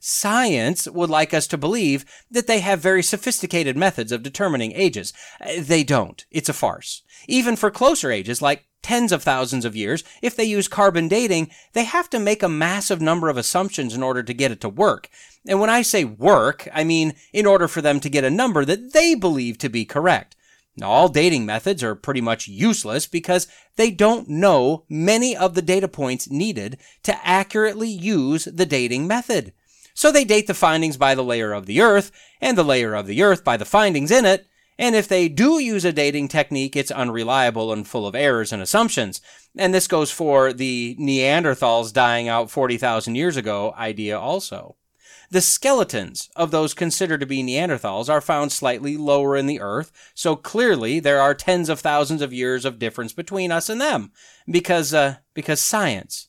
[0.00, 5.12] Science would like us to believe that they have very sophisticated methods of determining ages.
[5.40, 6.24] Uh, they don't.
[6.30, 7.02] It's a farce.
[7.28, 11.50] Even for closer ages, like tens of thousands of years, if they use carbon dating,
[11.72, 14.68] they have to make a massive number of assumptions in order to get it to
[14.68, 15.08] work.
[15.48, 18.64] And when I say work, I mean in order for them to get a number
[18.64, 20.35] that they believe to be correct.
[20.76, 25.62] Now, all dating methods are pretty much useless because they don't know many of the
[25.62, 29.54] data points needed to accurately use the dating method.
[29.94, 33.06] So they date the findings by the layer of the Earth, and the layer of
[33.06, 34.46] the Earth by the findings in it,
[34.78, 38.62] And if they do use a dating technique, it's unreliable and full of errors and
[38.62, 39.20] assumptions.
[39.56, 44.76] And this goes for the Neanderthals dying out 40,000 years ago idea also.
[45.36, 49.92] The skeletons of those considered to be Neanderthals are found slightly lower in the earth,
[50.14, 54.12] so clearly there are tens of thousands of years of difference between us and them,
[54.50, 56.28] because uh, because science.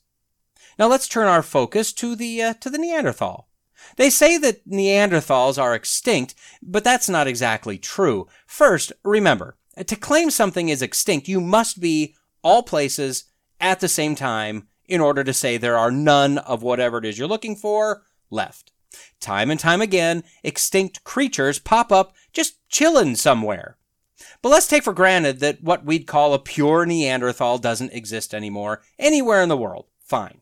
[0.78, 3.48] Now let's turn our focus to the uh, to the Neanderthal.
[3.96, 8.28] They say that Neanderthals are extinct, but that's not exactly true.
[8.46, 13.24] First, remember, to claim something is extinct, you must be all places
[13.62, 17.18] at the same time in order to say there are none of whatever it is
[17.18, 18.74] you're looking for left.
[19.20, 23.78] Time and time again, extinct creatures pop up just chillin' somewhere.
[24.42, 28.82] But let's take for granted that what we'd call a pure Neanderthal doesn't exist anymore
[28.98, 29.86] anywhere in the world.
[30.04, 30.42] Fine.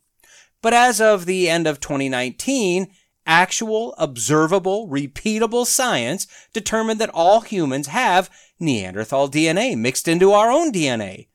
[0.62, 2.88] But as of the end of 2019,
[3.26, 10.72] actual, observable, repeatable science determined that all humans have Neanderthal DNA mixed into our own
[10.72, 11.28] DNA.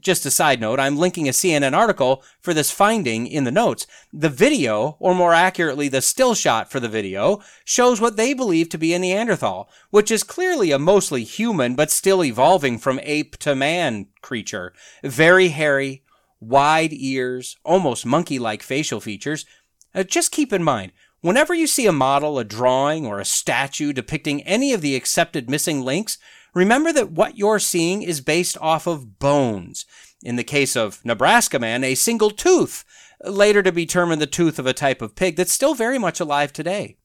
[0.00, 3.86] Just a side note, I'm linking a CNN article for this finding in the notes.
[4.12, 8.68] The video, or more accurately, the still shot for the video, shows what they believe
[8.70, 13.38] to be a Neanderthal, which is clearly a mostly human but still evolving from ape
[13.38, 14.74] to man creature.
[15.02, 16.04] Very hairy,
[16.40, 19.46] wide ears, almost monkey like facial features.
[19.94, 23.94] Uh, just keep in mind, whenever you see a model, a drawing, or a statue
[23.94, 26.18] depicting any of the accepted missing links,
[26.54, 29.86] remember that what you're seeing is based off of bones.
[30.22, 32.84] In the case of Nebraska Man, a single tooth,
[33.24, 36.20] later to be determined the tooth of a type of pig that's still very much
[36.20, 36.96] alive today.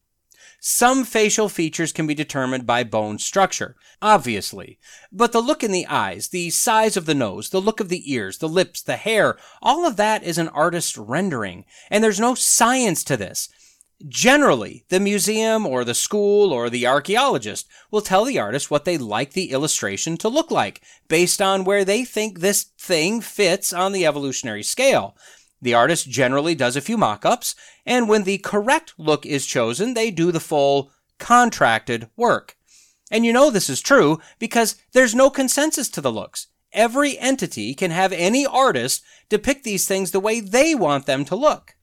[0.59, 4.79] Some facial features can be determined by bone structure, obviously,
[5.11, 8.11] but the look in the eyes, the size of the nose, the look of the
[8.11, 12.33] ears, the lips, the hair, all of that is an artist's rendering, and there's no
[12.33, 13.49] science to this.
[14.07, 18.97] Generally, the museum or the school or the archaeologist will tell the artist what they'd
[18.99, 23.93] like the illustration to look like, based on where they think this thing fits on
[23.93, 25.15] the evolutionary scale.
[25.61, 27.55] The artist generally does a few mock ups,
[27.85, 32.57] and when the correct look is chosen, they do the full contracted work.
[33.09, 36.47] And you know this is true because there's no consensus to the looks.
[36.73, 41.35] Every entity can have any artist depict these things the way they want them to
[41.35, 41.75] look.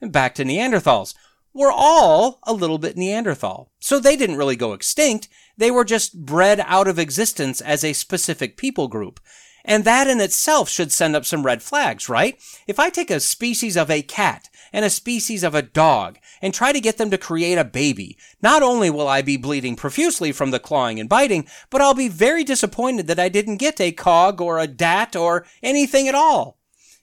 [0.00, 1.14] Back to Neanderthals
[1.56, 3.72] were all a little bit Neanderthal.
[3.80, 5.28] So they didn't really go extinct.
[5.56, 9.18] They were just bred out of existence as a specific people group.
[9.64, 12.40] And that in itself should send up some red flags, right?
[12.68, 16.54] If I take a species of a cat and a species of a dog and
[16.54, 20.30] try to get them to create a baby, not only will I be bleeding profusely
[20.30, 23.90] from the clawing and biting, but I'll be very disappointed that I didn't get a
[23.90, 26.55] cog or a dat or anything at all.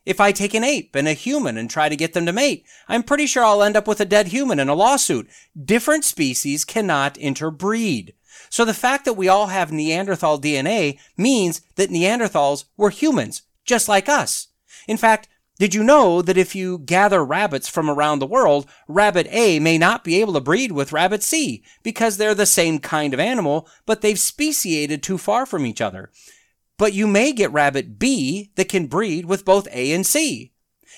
[0.06, 2.66] If I take an ape and a human and try to get them to mate,
[2.90, 5.30] I'm pretty sure I'll end up with a dead human in a lawsuit.
[5.62, 8.14] Different species cannot interbreed.
[8.50, 13.88] So the fact that we all have Neanderthal DNA means that Neanderthals were humans, just
[13.88, 14.48] like us.
[14.88, 19.28] In fact, did you know that if you gather rabbits from around the world, rabbit
[19.30, 23.14] A may not be able to breed with rabbit C because they're the same kind
[23.14, 26.12] of animal, but they've speciated too far from each other
[26.78, 30.54] but you may get rabbit B that can breed with both A and C.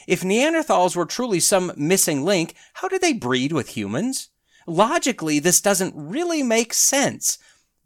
[0.08, 4.30] If Neanderthals were truly some missing link, how did they breed with humans?
[4.68, 7.38] Logically, this doesn't really make sense.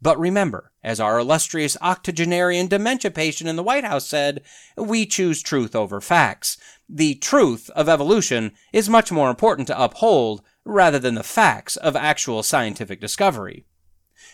[0.02, 4.42] But remember, as our illustrious octogenarian dementia patient in the White House said,
[4.76, 6.56] we choose truth over facts.
[6.88, 11.96] The truth of evolution is much more important to uphold rather than the facts of
[11.96, 13.66] actual scientific discovery.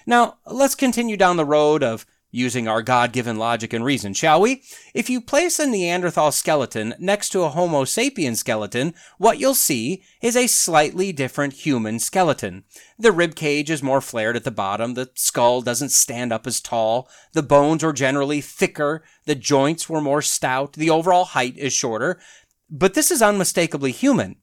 [0.06, 4.40] Now, let's continue down the road of using our God given logic and reason, shall
[4.40, 4.62] we?
[4.94, 10.02] If you place a Neanderthal skeleton next to a Homo sapien skeleton, what you'll see
[10.20, 12.64] is a slightly different human skeleton.
[12.98, 16.60] The rib cage is more flared at the bottom, the skull doesn't stand up as
[16.60, 21.72] tall, the bones are generally thicker, the joints were more stout, the overall height is
[21.72, 22.20] shorter.
[22.68, 24.36] But this is unmistakably human.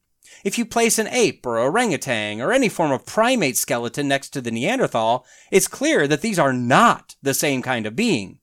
[0.44, 4.42] If you place an ape or orangutan or any form of primate skeleton next to
[4.42, 8.40] the Neanderthal, it's clear that these are not the same kind of being.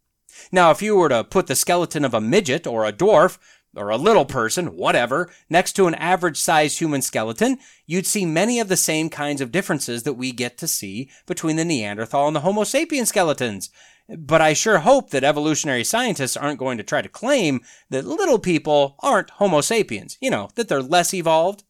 [0.50, 3.38] Now, if you were to put the skeleton of a midget or a dwarf,
[3.76, 8.58] or a little person, whatever, next to an average sized human skeleton, you'd see many
[8.58, 12.34] of the same kinds of differences that we get to see between the Neanderthal and
[12.34, 13.70] the Homo sapien skeletons.
[14.08, 18.40] But I sure hope that evolutionary scientists aren't going to try to claim that little
[18.40, 21.62] people aren't Homo sapiens, you know, that they're less evolved.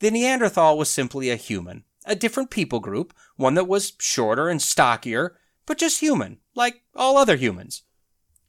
[0.00, 4.60] The Neanderthal was simply a human, a different people group, one that was shorter and
[4.60, 5.36] stockier,
[5.66, 7.82] but just human, like all other humans.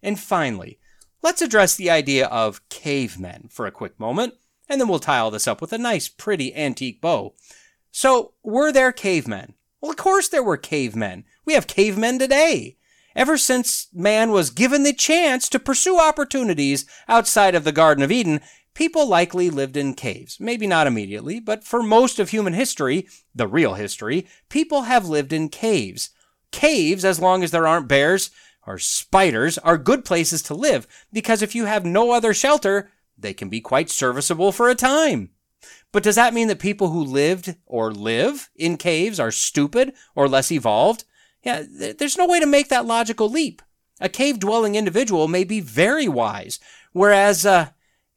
[0.01, 0.79] And finally,
[1.21, 4.35] let's address the idea of cavemen for a quick moment,
[4.69, 7.35] and then we'll tie all this up with a nice, pretty antique bow.
[7.91, 9.53] So, were there cavemen?
[9.81, 11.25] Well, of course there were cavemen.
[11.43, 12.77] We have cavemen today.
[13.13, 18.11] Ever since man was given the chance to pursue opportunities outside of the Garden of
[18.11, 18.39] Eden,
[18.73, 20.39] people likely lived in caves.
[20.39, 25.33] Maybe not immediately, but for most of human history, the real history, people have lived
[25.33, 26.09] in caves.
[26.51, 28.31] Caves, as long as there aren't bears
[28.65, 33.33] or spiders, are good places to live because if you have no other shelter, they
[33.33, 35.29] can be quite serviceable for a time.
[35.91, 40.27] But does that mean that people who lived or live in caves are stupid or
[40.27, 41.03] less evolved?
[41.43, 43.61] Yeah, there's no way to make that logical leap.
[43.99, 46.59] A cave dwelling individual may be very wise,
[46.91, 47.69] whereas, uh,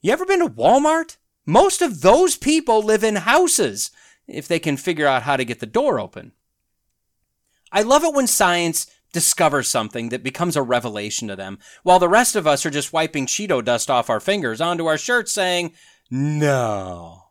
[0.05, 1.17] you ever been to Walmart?
[1.47, 3.91] Most of those people live in houses
[4.29, 6.33] if they can figure out how to get the door open.
[7.73, 12.09] I love it when science discovers something that becomes a revelation to them, while the
[12.09, 15.73] rest of us are just wiping Cheeto dust off our fingers onto our shirts saying,
[16.11, 17.23] no.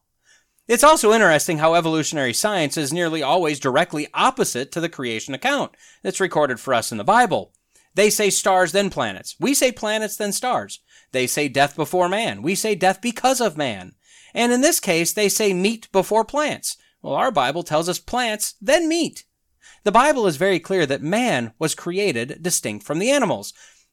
[0.68, 5.76] It's also interesting how evolutionary science is nearly always directly opposite to the creation account
[6.02, 7.54] that's recorded for us in the Bible.
[7.94, 9.36] They say stars, then planets.
[9.40, 10.80] We say planets, then stars.
[11.14, 12.42] They say death before man.
[12.42, 13.94] We say death because of man.
[14.34, 16.76] And in this case, they say meat before plants.
[17.02, 19.24] Well, our Bible tells us plants, then meat.
[19.84, 23.54] The Bible is very clear that man was created distinct from the animals.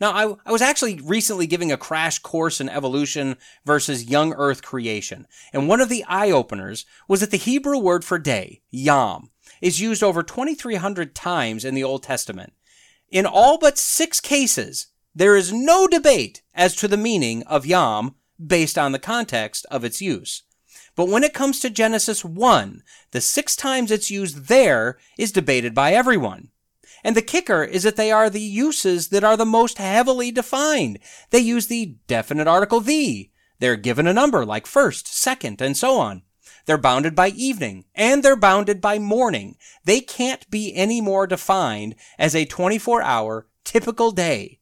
[0.00, 3.36] Now, I, I was actually recently giving a crash course in evolution
[3.66, 8.04] versus young earth creation, and one of the eye openers was that the Hebrew word
[8.04, 9.30] for day, yom,
[9.60, 12.54] is used over 2,300 times in the Old Testament.
[13.10, 18.14] In all but six cases, there is no debate as to the meaning of yom
[18.44, 20.44] based on the context of its use.
[20.96, 25.74] But when it comes to Genesis 1, the six times it's used there is debated
[25.74, 26.48] by everyone.
[27.02, 30.98] And the kicker is that they are the uses that are the most heavily defined.
[31.30, 33.30] They use the definite article the.
[33.58, 36.22] They're given a number like first, second, and so on.
[36.66, 39.56] They're bounded by evening, and they're bounded by morning.
[39.84, 44.60] They can't be any more defined as a 24 hour typical day.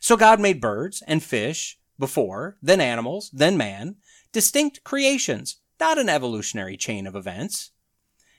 [0.00, 3.96] So God made birds and fish before, then animals, then man,
[4.32, 7.72] distinct creations, not an evolutionary chain of events.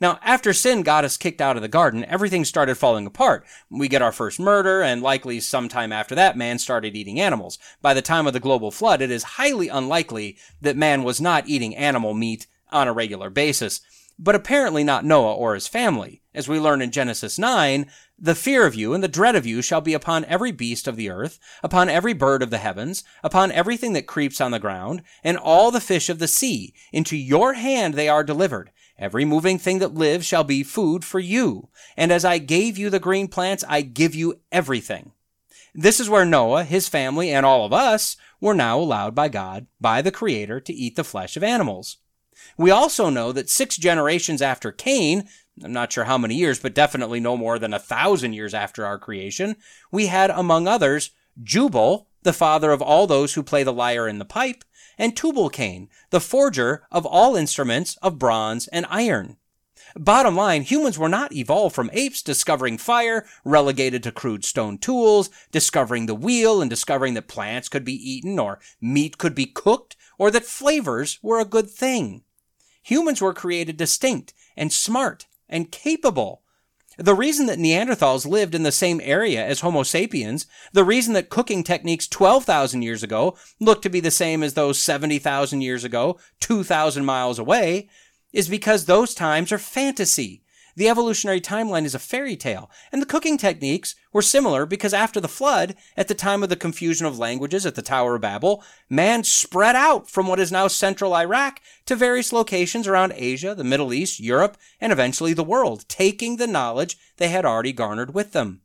[0.00, 3.46] now, after sin got us kicked out of the garden, everything started falling apart.
[3.70, 7.58] We get our first murder, and likely sometime after that, man started eating animals.
[7.80, 11.48] By the time of the global flood, it is highly unlikely that man was not
[11.48, 13.80] eating animal meat on a regular basis.
[14.18, 16.22] But apparently not Noah or his family.
[16.34, 19.60] As we learn in Genesis 9, the fear of you and the dread of you
[19.60, 23.50] shall be upon every beast of the earth, upon every bird of the heavens, upon
[23.50, 26.74] everything that creeps on the ground, and all the fish of the sea.
[26.92, 28.70] Into your hand they are delivered.
[28.98, 31.68] Every moving thing that lives shall be food for you.
[31.96, 35.12] And as I gave you the green plants, I give you everything.
[35.74, 39.66] This is where Noah, his family, and all of us were now allowed by God,
[39.80, 41.96] by the Creator, to eat the flesh of animals.
[42.56, 45.28] We also know that six generations after Cain,
[45.62, 48.86] I'm not sure how many years, but definitely no more than a thousand years after
[48.86, 49.56] our creation,
[49.90, 51.10] we had, among others,
[51.42, 54.64] Jubal, the father of all those who play the lyre and the pipe,
[54.98, 59.36] and Tubal-Cain, the forger of all instruments of bronze and iron.
[59.96, 65.30] Bottom line, humans were not evolved from apes discovering fire, relegated to crude stone tools,
[65.52, 69.96] discovering the wheel and discovering that plants could be eaten or meat could be cooked
[70.18, 72.22] or that flavors were a good thing.
[72.82, 76.42] Humans were created distinct and smart and capable
[76.96, 81.30] the reason that Neanderthals lived in the same area as Homo sapiens, the reason that
[81.30, 86.18] cooking techniques 12,000 years ago look to be the same as those 70,000 years ago,
[86.40, 87.88] 2,000 miles away,
[88.32, 90.43] is because those times are fantasy.
[90.76, 95.20] The evolutionary timeline is a fairy tale, and the cooking techniques were similar because after
[95.20, 98.62] the flood, at the time of the confusion of languages at the Tower of Babel,
[98.90, 103.62] man spread out from what is now central Iraq to various locations around Asia, the
[103.62, 108.32] Middle East, Europe, and eventually the world, taking the knowledge they had already garnered with
[108.32, 108.62] them.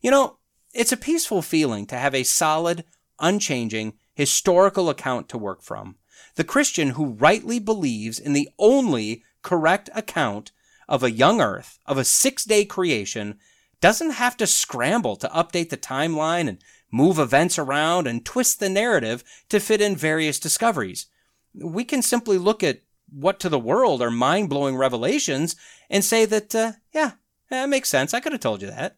[0.00, 0.38] You know,
[0.72, 2.84] it's a peaceful feeling to have a solid,
[3.18, 5.96] unchanging, historical account to work from.
[6.36, 10.52] The Christian who rightly believes in the only correct account
[10.88, 13.38] of a young earth, of a six day creation,
[13.80, 16.58] doesn't have to scramble to update the timeline and
[16.90, 21.06] move events around and twist the narrative to fit in various discoveries.
[21.54, 25.56] We can simply look at what to the world are mind blowing revelations
[25.90, 27.12] and say that, uh, yeah,
[27.50, 28.14] that makes sense.
[28.14, 28.96] I could have told you that.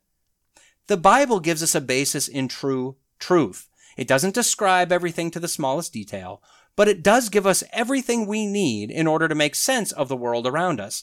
[0.87, 3.69] The Bible gives us a basis in true truth.
[3.97, 6.43] It doesn't describe everything to the smallest detail,
[6.77, 10.17] but it does give us everything we need in order to make sense of the
[10.17, 11.03] world around us.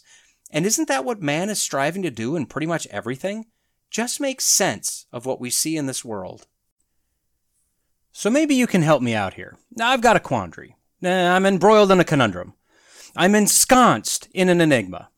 [0.54, 3.48] And isn't that what man is striving to do in pretty much everything?
[3.90, 6.48] Just make sense of what we see in this world.
[8.12, 9.58] So maybe you can help me out here.
[9.76, 10.76] Now, I've got a quandary.
[11.04, 12.54] I'm embroiled in a conundrum.
[13.16, 15.10] I'm ensconced in an enigma.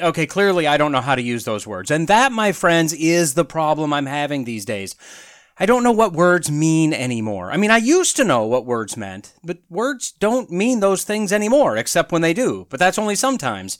[0.00, 1.90] Okay, clearly I don't know how to use those words.
[1.90, 4.96] And that, my friends, is the problem I'm having these days.
[5.58, 7.52] I don't know what words mean anymore.
[7.52, 11.34] I mean, I used to know what words meant, but words don't mean those things
[11.34, 12.66] anymore, except when they do.
[12.70, 13.78] But that's only sometimes,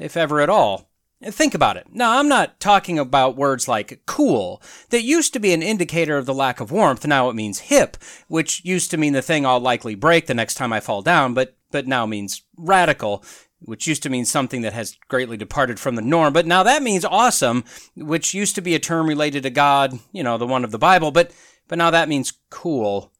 [0.00, 0.90] if ever at all.
[1.22, 1.86] Think about it.
[1.92, 4.62] Now, I'm not talking about words like cool.
[4.88, 7.06] That used to be an indicator of the lack of warmth.
[7.06, 7.98] Now it means hip,
[8.28, 11.34] which used to mean the thing I'll likely break the next time I fall down,
[11.34, 13.22] but, but now means radical,
[13.58, 16.82] which used to mean something that has greatly departed from the norm, but now that
[16.82, 20.64] means awesome, which used to be a term related to God, you know, the one
[20.64, 21.32] of the Bible, but,
[21.68, 23.12] but now that means cool.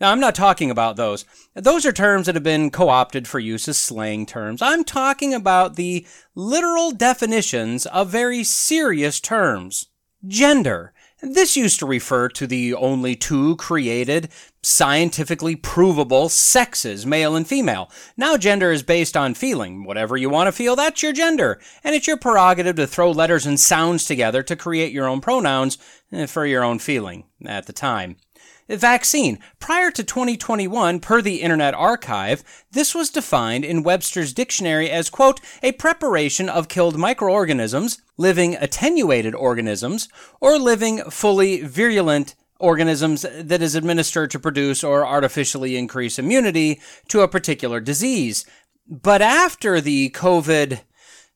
[0.00, 1.24] Now, I'm not talking about those.
[1.54, 4.60] Those are terms that have been co-opted for use as slang terms.
[4.60, 9.86] I'm talking about the literal definitions of very serious terms.
[10.26, 10.92] Gender.
[11.22, 14.28] This used to refer to the only two created,
[14.62, 17.90] scientifically provable sexes, male and female.
[18.18, 19.84] Now gender is based on feeling.
[19.84, 21.58] Whatever you want to feel, that's your gender.
[21.82, 25.78] And it's your prerogative to throw letters and sounds together to create your own pronouns
[26.12, 28.18] eh, for your own feeling at the time.
[28.68, 29.38] Vaccine.
[29.60, 32.42] Prior to 2021, per the Internet Archive,
[32.72, 39.34] this was defined in Webster's dictionary as, quote, a preparation of killed microorganisms, living attenuated
[39.34, 40.08] organisms,
[40.40, 47.20] or living fully virulent organisms that is administered to produce or artificially increase immunity to
[47.20, 48.44] a particular disease.
[48.88, 50.80] But after the COVID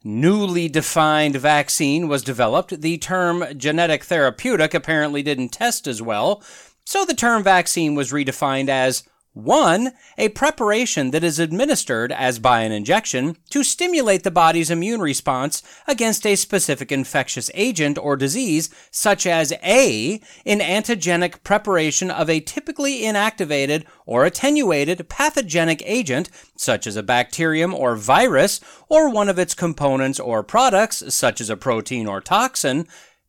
[0.02, 6.42] newly defined vaccine was developed, the term genetic therapeutic apparently didn't test as well,
[6.84, 9.92] so the term vaccine was redefined as 1.
[10.18, 15.62] A preparation that is administered as by an injection to stimulate the body's immune response
[15.86, 20.20] against a specific infectious agent or disease, such as A.
[20.44, 27.72] An antigenic preparation of a typically inactivated or attenuated pathogenic agent, such as a bacterium
[27.72, 32.84] or virus, or one of its components or products, such as a protein or toxin.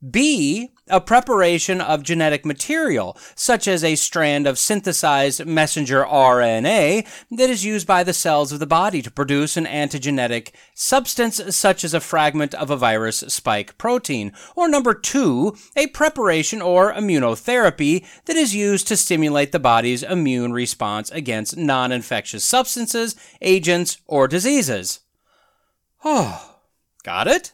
[0.09, 7.49] B a preparation of genetic material, such as a strand of synthesized messenger RNA that
[7.49, 11.93] is used by the cells of the body to produce an antigenetic substance, such as
[11.93, 14.33] a fragment of a virus spike protein.
[14.55, 20.51] Or number two, a preparation or immunotherapy that is used to stimulate the body's immune
[20.51, 24.99] response against non infectious substances, agents, or diseases.
[26.03, 26.57] Oh,
[27.03, 27.53] got it?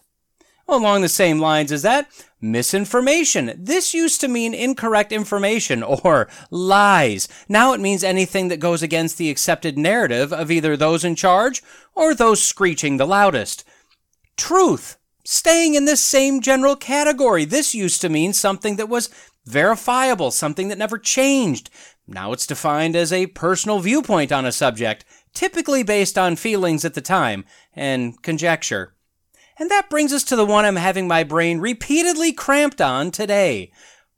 [0.70, 2.10] Along the same lines as that,
[2.42, 3.54] misinformation.
[3.58, 7.28] This used to mean incorrect information or lies.
[7.48, 11.64] Now it means anything that goes against the accepted narrative of either those in charge
[11.96, 13.64] or those screeching the loudest.
[14.36, 14.98] Truth.
[15.24, 17.44] Staying in this same general category.
[17.46, 19.10] This used to mean something that was
[19.46, 21.70] verifiable, something that never changed.
[22.08, 26.94] Now it's defined as a personal viewpoint on a subject, typically based on feelings at
[26.94, 28.97] the time and conjecture.
[29.60, 33.72] And that brings us to the one I'm having my brain repeatedly cramped on today.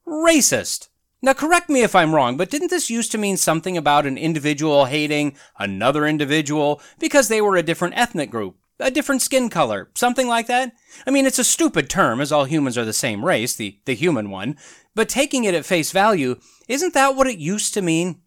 [0.05, 0.89] Racist.
[1.21, 4.17] Now correct me if I'm wrong, but didn't this used to mean something about an
[4.17, 9.89] individual hating another individual because they were a different ethnic group, a different skin color,
[9.95, 10.73] something like that?
[11.05, 13.95] I mean, it's a stupid term as all humans are the same race, the, the
[13.95, 14.57] human one,
[14.95, 18.21] but taking it at face value, isn't that what it used to mean?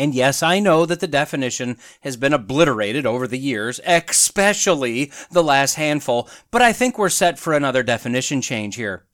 [0.00, 5.42] And yes, I know that the definition has been obliterated over the years, especially the
[5.42, 9.04] last handful, but I think we're set for another definition change here.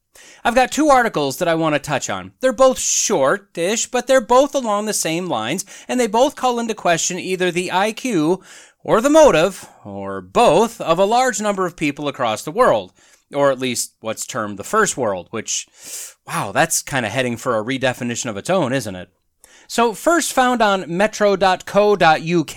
[0.45, 2.35] I've got two articles that I want to touch on.
[2.39, 6.73] They're both short-ish, but they're both along the same lines, and they both call into
[6.73, 8.45] question either the IQ
[8.85, 12.93] or the motive, or both, of a large number of people across the world,
[13.35, 15.67] or at least what's termed the first world, which,
[16.29, 19.11] wow, that's kind of heading for a redefinition of its own, isn't it?
[19.69, 22.57] So, first found on metro.co.uk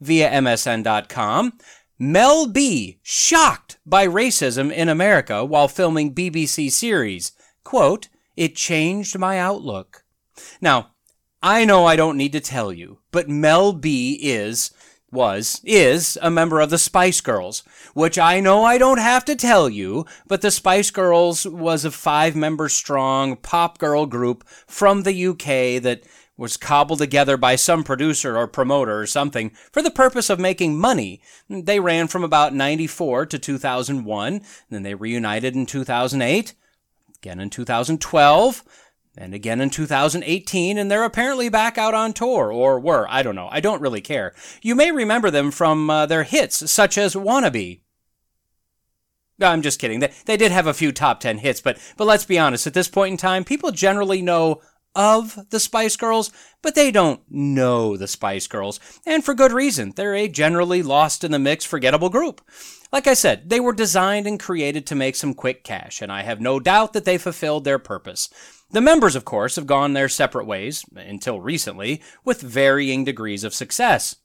[0.00, 1.52] via msn.com,
[1.98, 7.32] Mel B shocked by racism in America while filming BBC series.
[7.64, 10.04] Quote, it changed my outlook.
[10.60, 10.90] Now,
[11.42, 14.72] I know I don't need to tell you, but Mel B is,
[15.10, 17.62] was, is a member of the Spice Girls,
[17.94, 21.90] which I know I don't have to tell you, but the Spice Girls was a
[21.90, 26.02] five member strong pop girl group from the UK that
[26.36, 30.78] was cobbled together by some producer or promoter or something for the purpose of making
[30.78, 31.20] money.
[31.48, 36.54] They ran from about 94 to 2001, then they reunited in 2008,
[37.16, 38.64] again in 2012,
[39.16, 43.34] and again in 2018, and they're apparently back out on tour, or were, I don't
[43.34, 44.34] know, I don't really care.
[44.60, 47.80] You may remember them from uh, their hits, such as Wannabe.
[49.38, 50.00] No, I'm just kidding.
[50.00, 52.74] They, they did have a few top 10 hits, but, but let's be honest, at
[52.74, 54.60] this point in time, people generally know
[54.96, 56.32] of the Spice Girls,
[56.62, 59.92] but they don't know the Spice Girls, and for good reason.
[59.94, 62.40] They're a generally lost in the mix, forgettable group.
[62.92, 66.22] Like I said, they were designed and created to make some quick cash, and I
[66.22, 68.30] have no doubt that they fulfilled their purpose.
[68.70, 73.54] The members, of course, have gone their separate ways, until recently, with varying degrees of
[73.54, 74.16] success.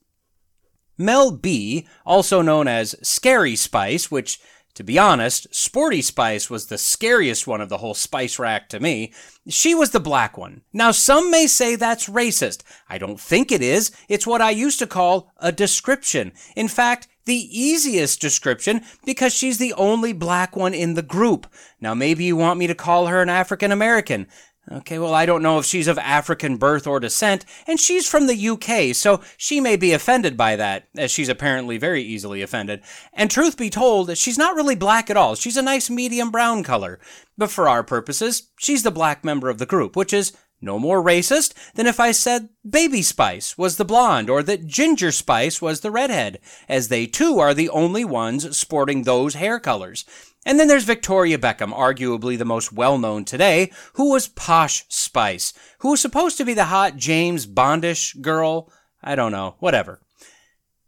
[0.98, 4.40] Mel B, also known as Scary Spice, which
[4.74, 8.80] to be honest, Sporty Spice was the scariest one of the whole spice rack to
[8.80, 9.12] me.
[9.48, 10.62] She was the black one.
[10.72, 12.62] Now, some may say that's racist.
[12.88, 13.90] I don't think it is.
[14.08, 16.32] It's what I used to call a description.
[16.56, 21.46] In fact, the easiest description because she's the only black one in the group.
[21.80, 24.26] Now, maybe you want me to call her an African American.
[24.70, 28.28] Okay, well, I don't know if she's of African birth or descent, and she's from
[28.28, 32.80] the UK, so she may be offended by that, as she's apparently very easily offended.
[33.12, 35.34] And truth be told, she's not really black at all.
[35.34, 37.00] She's a nice medium brown color.
[37.36, 41.02] But for our purposes, she's the black member of the group, which is no more
[41.02, 45.80] racist than if I said Baby Spice was the blonde or that Ginger Spice was
[45.80, 46.38] the redhead,
[46.68, 50.04] as they too are the only ones sporting those hair colors.
[50.44, 55.52] And then there's Victoria Beckham, arguably the most well known today, who was Posh Spice,
[55.78, 58.72] who was supposed to be the hot James Bondish girl.
[59.02, 60.00] I don't know, whatever.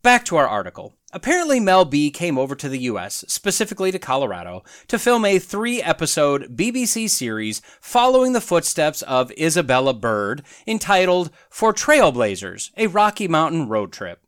[0.02, 0.94] Back to our article.
[1.12, 5.80] Apparently, Mel B came over to the US, specifically to Colorado, to film a three
[5.80, 13.68] episode BBC series following the footsteps of Isabella Bird entitled For Trailblazers, a Rocky Mountain
[13.68, 14.23] Road Trip.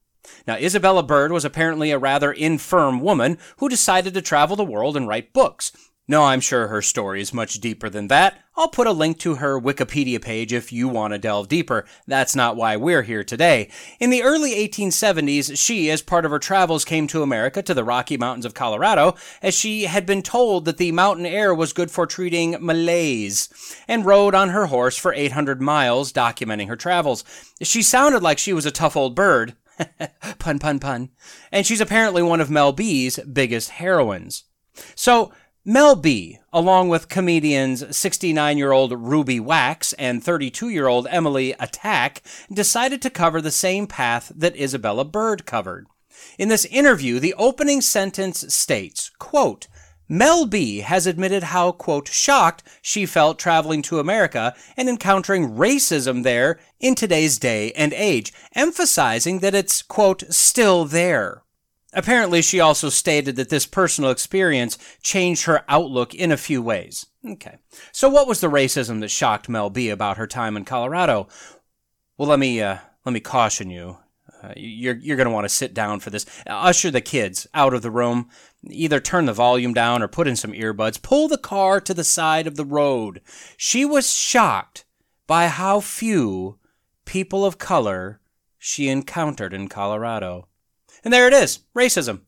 [0.46, 4.96] Now, Isabella Bird was apparently a rather infirm woman who decided to travel the world
[4.96, 5.72] and write books.
[6.08, 8.38] No, I'm sure her story is much deeper than that.
[8.56, 11.84] I'll put a link to her Wikipedia page if you want to delve deeper.
[12.06, 13.70] That's not why we're here today.
[13.98, 17.82] In the early 1870s, she, as part of her travels, came to America to the
[17.82, 21.90] Rocky Mountains of Colorado, as she had been told that the mountain air was good
[21.90, 23.48] for treating malaise,
[23.88, 27.24] and rode on her horse for 800 miles, documenting her travels.
[27.60, 29.56] She sounded like she was a tough old bird.
[30.38, 31.10] pun, pun, pun.
[31.52, 34.44] And she's apparently one of Mel B's biggest heroines.
[34.94, 35.32] So,
[35.64, 41.54] Mel B, along with comedians 69 year old Ruby Wax and 32 year old Emily
[41.58, 42.20] Atack,
[42.52, 45.86] decided to cover the same path that Isabella Bird covered.
[46.38, 49.66] In this interview, the opening sentence states, quote,
[50.08, 56.22] Mel B has admitted how, quote, shocked she felt traveling to America and encountering racism
[56.22, 61.42] there in today's day and age, emphasizing that it's, quote, still there.
[61.92, 67.06] Apparently, she also stated that this personal experience changed her outlook in a few ways.
[67.26, 67.56] Okay.
[67.90, 71.26] So what was the racism that shocked Mel B about her time in Colorado?
[72.16, 73.96] Well, let me, uh, let me caution you.
[74.42, 76.26] Uh, you're you're going to want to sit down for this.
[76.46, 78.28] Usher the kids out of the room.
[78.70, 81.00] Either turn the volume down or put in some earbuds.
[81.00, 83.20] Pull the car to the side of the road.
[83.56, 84.84] She was shocked
[85.26, 86.58] by how few
[87.04, 88.20] people of color
[88.58, 90.48] she encountered in Colorado.
[91.04, 92.22] And there it is racism.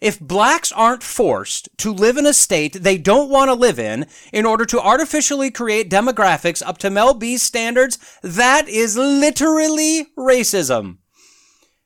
[0.00, 4.06] If blacks aren't forced to live in a state they don't want to live in
[4.32, 10.98] in order to artificially create demographics up to Mel B's standards, that is literally racism.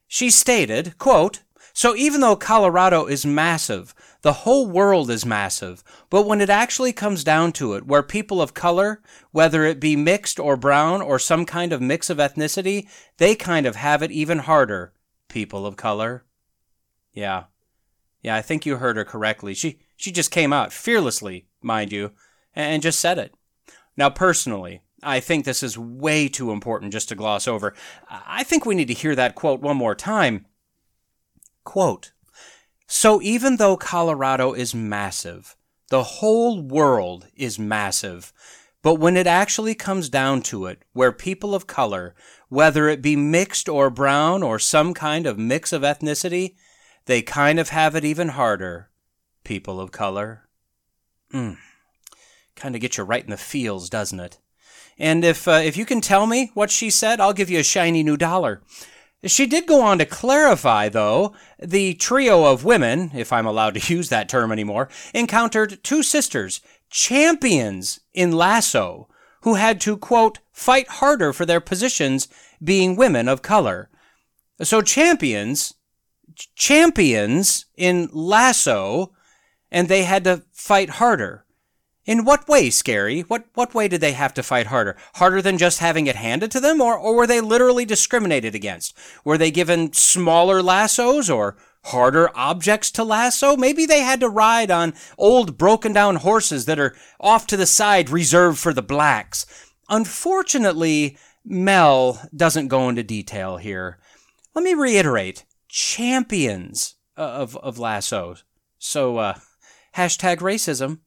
[0.07, 1.41] She stated, quote,
[1.79, 6.93] so even though Colorado is massive, the whole world is massive, but when it actually
[6.93, 9.01] comes down to it, where people of color,
[9.31, 13.65] whether it be mixed or brown or some kind of mix of ethnicity, they kind
[13.65, 14.93] of have it even harder.
[15.29, 16.25] People of color.
[17.13, 17.45] Yeah.
[18.23, 19.55] Yeah, I think you heard her correctly.
[19.55, 22.11] She she just came out fearlessly, mind you,
[22.57, 23.35] and just said it.
[23.97, 27.73] Now personally, I think this is way too important just to gloss over.
[28.11, 30.47] I think we need to hear that quote one more time.
[31.69, 32.13] Quote,
[32.87, 35.55] so even though Colorado is massive,
[35.91, 38.33] the whole world is massive,
[38.81, 42.15] but when it actually comes down to it, where people of color,
[42.49, 46.55] whether it be mixed or brown or some kind of mix of ethnicity,
[47.05, 48.89] they kind of have it even harder.
[49.45, 50.49] People of color.
[51.35, 51.59] Mm.
[52.57, 54.39] Kind of get you right in the feels, doesn't it?
[54.99, 57.63] And if uh, if you can tell me what she said, I'll give you a
[57.63, 58.63] shiny new dollar.
[59.25, 63.95] She did go on to clarify, though, the trio of women, if I'm allowed to
[63.95, 66.61] use that term anymore, encountered two sisters,
[66.91, 69.09] champions in lasso,
[69.43, 72.29] who had to, quote, fight harder for their positions
[72.63, 73.89] being women of color.
[74.63, 75.75] So champions,
[76.55, 79.13] champions in lasso,
[79.71, 81.45] and they had to fight harder.
[82.09, 83.21] In what way, Scary?
[83.21, 84.97] What what way did they have to fight harder?
[85.17, 88.97] Harder than just having it handed to them, or, or were they literally discriminated against?
[89.27, 93.59] Were they given smaller lassos or harder objects to lasso?
[93.59, 97.67] Maybe they had to ride on old broken down horses that are off to the
[97.67, 99.45] side reserved for the blacks.
[99.91, 103.99] Unfortunately, Mel doesn't go into detail here.
[104.55, 108.45] Let me reiterate champions of, of lassos.
[108.79, 109.35] So, uh,
[109.95, 111.01] hashtag racism.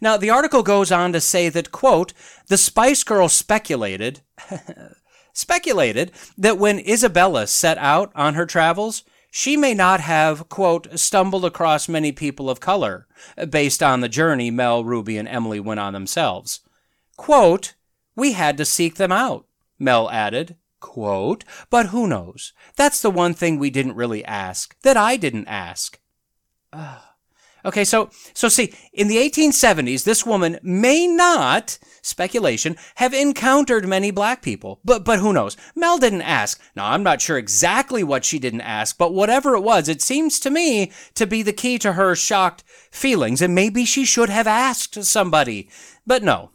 [0.00, 2.12] Now, the article goes on to say that, quote,
[2.48, 4.20] the Spice Girl speculated,
[5.32, 11.44] speculated that when Isabella set out on her travels, she may not have, quote, stumbled
[11.44, 13.06] across many people of color,
[13.50, 16.60] based on the journey Mel, Ruby, and Emily went on themselves.
[17.16, 17.74] Quote,
[18.16, 19.46] we had to seek them out,
[19.78, 20.56] Mel added.
[20.80, 22.52] Quote, but who knows?
[22.76, 25.98] That's the one thing we didn't really ask, that I didn't ask.
[26.72, 27.00] Uh.
[27.64, 34.10] Okay, so so see, in the 1870s, this woman may not, speculation, have encountered many
[34.10, 34.80] black people.
[34.84, 35.56] But but who knows?
[35.74, 36.60] Mel didn't ask.
[36.76, 40.38] Now, I'm not sure exactly what she didn't ask, but whatever it was, it seems
[40.40, 44.46] to me to be the key to her shocked feelings, and maybe she should have
[44.46, 45.68] asked somebody.
[46.06, 46.50] But no.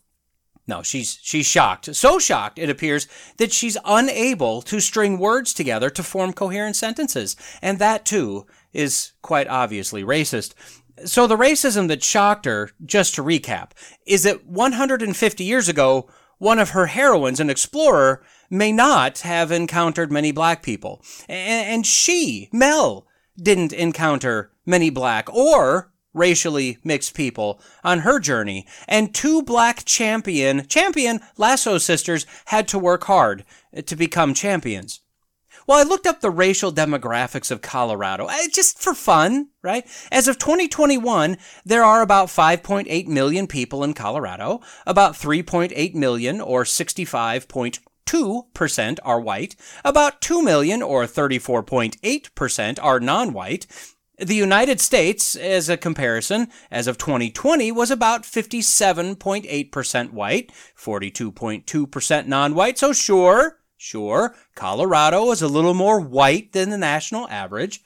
[0.65, 1.93] No, she's she's shocked.
[1.93, 3.05] So shocked, it appears,
[3.37, 7.35] that she's unable to string words together to form coherent sentences.
[7.61, 10.53] And that too is quite obviously racist.
[11.05, 13.71] So the racism that shocked her, just to recap,
[14.05, 20.11] is that 150 years ago, one of her heroines, an explorer, may not have encountered
[20.11, 21.01] many black people.
[21.27, 23.07] And she, Mel,
[23.41, 28.67] didn't encounter many black or racially mixed people on her journey.
[28.87, 33.43] And two black champion, champion lasso sisters had to work hard
[33.85, 35.01] to become champions.
[35.65, 39.85] Well, I looked up the racial demographics of Colorado, eh, just for fun, right?
[40.11, 44.59] As of 2021, there are about 5.8 million people in Colorado.
[44.85, 49.55] About 3.8 million, or 65.2%, are white.
[49.85, 53.67] About 2 million, or 34.8%, are non-white.
[54.19, 62.77] The United States, as a comparison, as of 2020, was about 57.8% white, 42.2% non-white.
[62.77, 67.83] So sure, Sure, Colorado is a little more white than the national average.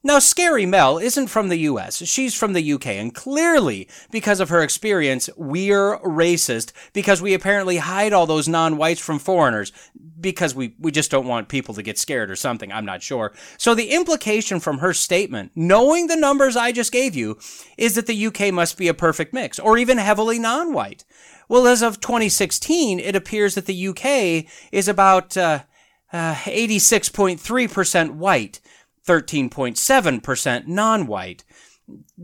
[0.00, 2.06] Now, Scary Mel isn't from the US.
[2.06, 7.78] She's from the UK, and clearly, because of her experience, we're racist because we apparently
[7.78, 9.72] hide all those non whites from foreigners
[10.20, 12.70] because we, we just don't want people to get scared or something.
[12.70, 13.32] I'm not sure.
[13.58, 17.38] So, the implication from her statement, knowing the numbers I just gave you,
[17.76, 21.04] is that the UK must be a perfect mix or even heavily non white.
[21.50, 25.64] Well, as of 2016, it appears that the UK is about uh,
[26.12, 28.60] uh, 86.3% white,
[29.04, 31.42] 13.7% non white.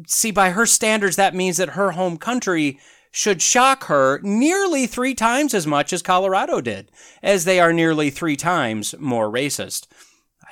[0.07, 2.79] See, by her standards, that means that her home country
[3.11, 8.11] should shock her nearly three times as much as Colorado did, as they are nearly
[8.11, 9.89] three times more racist.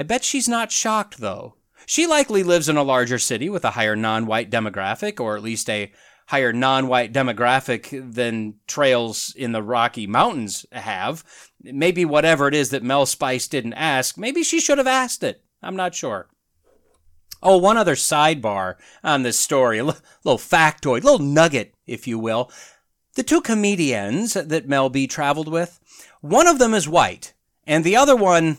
[0.00, 1.54] I bet she's not shocked, though.
[1.86, 5.44] She likely lives in a larger city with a higher non white demographic, or at
[5.44, 5.92] least a
[6.26, 11.24] higher non-white demographic than trails in the Rocky Mountains have.
[11.62, 15.42] Maybe whatever it is that Mel Spice didn't ask, maybe she should have asked it.
[15.62, 16.28] I'm not sure.
[17.42, 22.18] Oh, one other sidebar on this story, a little factoid, a little nugget, if you
[22.18, 22.50] will.
[23.16, 25.78] The two comedians that Mel B traveled with,
[26.20, 27.34] one of them is white,
[27.66, 28.58] and the other one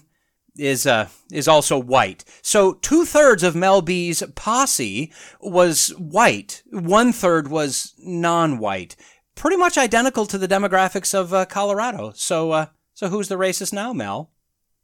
[0.58, 2.24] is uh, is also white.
[2.42, 6.64] So two thirds of Mel B's posse was white.
[6.72, 8.96] One third was non-white.
[9.36, 12.14] Pretty much identical to the demographics of uh, Colorado.
[12.16, 14.32] So uh, so who's the racist now, Mel?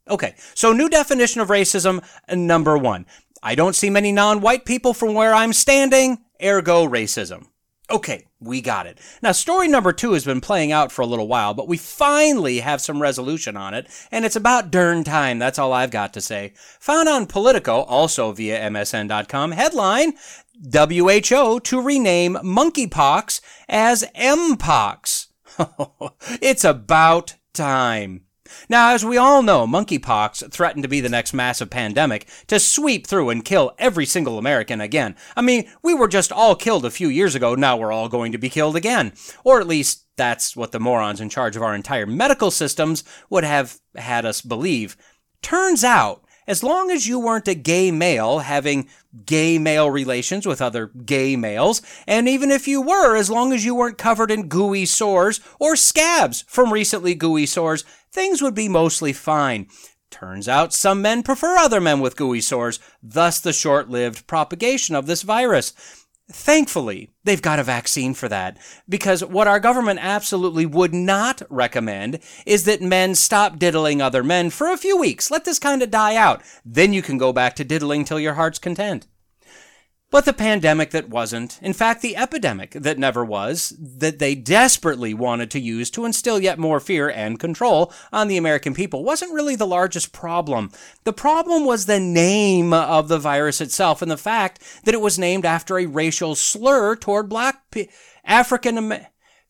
[0.09, 3.05] Okay, so new definition of racism number one.
[3.43, 6.19] I don't see many non-white people from where I'm standing.
[6.43, 7.47] Ergo racism.
[7.89, 8.97] Okay, we got it.
[9.21, 12.59] Now, story number two has been playing out for a little while, but we finally
[12.59, 15.39] have some resolution on it, and it's about darn time.
[15.39, 16.53] That's all I've got to say.
[16.79, 20.13] Found on Politico, also via MSN.com, headline
[20.73, 25.27] WHO to rename monkeypox as Mpox.
[26.41, 28.25] it's about time.
[28.69, 33.07] Now, as we all know, monkeypox threatened to be the next massive pandemic to sweep
[33.07, 35.15] through and kill every single American again.
[35.35, 38.31] I mean, we were just all killed a few years ago, now we're all going
[38.31, 39.13] to be killed again.
[39.43, 43.43] Or at least that's what the morons in charge of our entire medical systems would
[43.43, 44.95] have had us believe.
[45.41, 48.87] Turns out, as long as you weren't a gay male having
[49.25, 53.65] gay male relations with other gay males, and even if you were, as long as
[53.65, 58.67] you weren't covered in gooey sores or scabs from recently gooey sores, things would be
[58.67, 59.67] mostly fine.
[60.09, 64.93] Turns out some men prefer other men with gooey sores, thus the short lived propagation
[64.93, 65.73] of this virus.
[66.33, 68.57] Thankfully, they've got a vaccine for that.
[68.87, 74.49] Because what our government absolutely would not recommend is that men stop diddling other men
[74.49, 75.29] for a few weeks.
[75.29, 76.41] Let this kind of die out.
[76.63, 79.07] Then you can go back to diddling till your heart's content.
[80.11, 85.13] But the pandemic that wasn't, in fact, the epidemic that never was, that they desperately
[85.13, 89.33] wanted to use to instill yet more fear and control on the American people, wasn't
[89.33, 90.69] really the largest problem.
[91.05, 95.17] The problem was the name of the virus itself and the fact that it was
[95.17, 97.87] named after a racial slur toward black pe-
[98.25, 99.05] African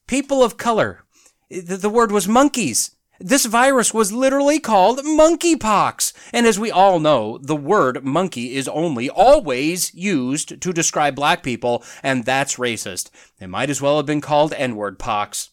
[0.06, 1.04] people of color.
[1.50, 2.96] The word was monkeys.
[3.24, 6.12] This virus was literally called monkeypox.
[6.34, 11.44] And as we all know, the word monkey is only always used to describe black
[11.44, 13.12] people, and that's racist.
[13.40, 15.52] It might as well have been called N-word pox.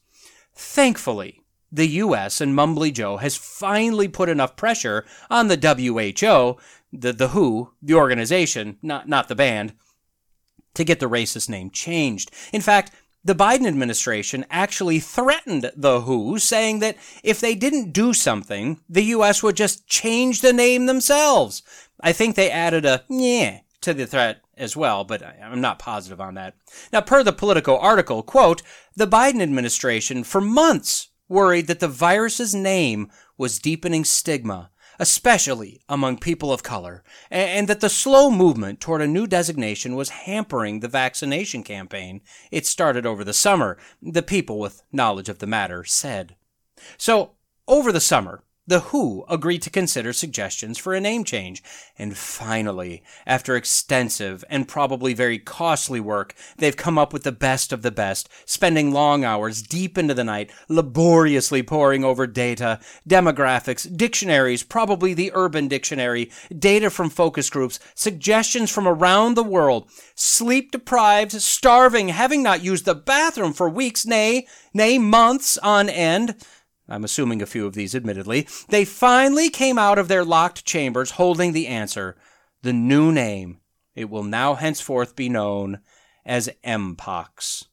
[0.54, 6.56] Thankfully, the US and Mumbly Joe has finally put enough pressure on the WHO,
[6.90, 9.74] the, the WHO, the organization, not, not the band,
[10.72, 12.30] to get the racist name changed.
[12.50, 12.92] In fact,
[13.24, 19.04] the Biden administration actually threatened the WHO, saying that if they didn't do something, the
[19.04, 19.42] U.S.
[19.42, 21.62] would just change the name themselves.
[22.00, 26.20] I think they added a yeah to the threat as well, but I'm not positive
[26.20, 26.54] on that.
[26.92, 28.62] Now, per the Politico article, quote,
[28.96, 36.18] the Biden administration for months worried that the virus's name was deepening stigma especially among
[36.18, 40.88] people of color, and that the slow movement toward a new designation was hampering the
[40.88, 42.20] vaccination campaign
[42.50, 46.36] it started over the summer, the people with knowledge of the matter said.
[46.96, 47.32] So,
[47.66, 51.62] over the summer, the WHO agreed to consider suggestions for a name change.
[51.98, 57.72] And finally, after extensive and probably very costly work, they've come up with the best
[57.72, 63.96] of the best, spending long hours deep into the night, laboriously poring over data, demographics,
[63.96, 70.72] dictionaries, probably the Urban Dictionary, data from focus groups, suggestions from around the world, sleep
[70.72, 76.34] deprived, starving, having not used the bathroom for weeks, nay, nay, months on end.
[76.88, 81.12] I'm assuming a few of these, admittedly, they finally came out of their locked chambers
[81.12, 82.16] holding the answer
[82.62, 83.58] the new name.
[83.94, 85.80] It will now henceforth be known
[86.24, 87.66] as Mpox.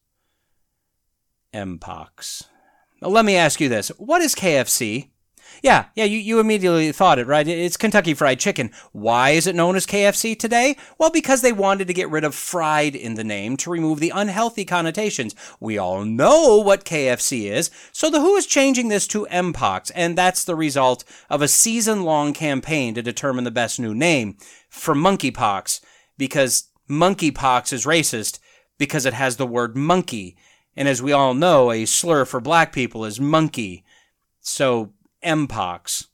[1.54, 2.44] Mpox.
[3.02, 5.10] Now, let me ask you this what is KFC?
[5.62, 7.48] Yeah, yeah, you, you immediately thought it, right?
[7.48, 8.72] It's Kentucky Fried Chicken.
[8.92, 10.78] Why is it known as KFC today?
[10.98, 14.12] Well, because they wanted to get rid of fried in the name to remove the
[14.14, 15.36] unhealthy connotations.
[15.60, 20.18] We all know what KFC is, so the WHO is changing this to Mpox, and
[20.18, 24.38] that's the result of a season long campaign to determine the best new name
[24.70, 25.82] for monkeypox,
[26.18, 28.40] because monkeypox is racist
[28.78, 30.38] because it has the word monkey.
[30.76, 33.86] And as we all know, a slur for black people is monkey.
[34.42, 34.94] So
[35.26, 36.08] Mpox.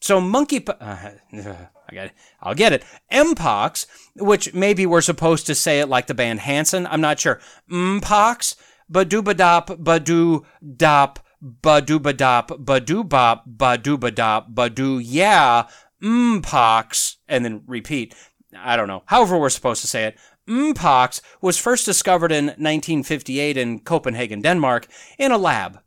[0.00, 0.72] So monkey, uh,
[1.32, 2.12] I got it.
[2.40, 2.84] I'll get it.
[3.12, 3.86] Mpox,
[4.16, 6.86] which maybe we're supposed to say it like the band Hanson.
[6.86, 7.40] I'm not sure.
[7.70, 8.56] Mpox,
[8.90, 10.44] badoobadop, badoo
[10.76, 15.68] dop, badoobadop, badoobop, badoobadop, badoo yeah,
[16.02, 18.14] mpox, and then repeat.
[18.56, 19.02] I don't know.
[19.06, 20.18] However, we're supposed to say it.
[20.48, 24.86] Mpox was first discovered in 1958 in Copenhagen, Denmark,
[25.18, 25.80] in a lab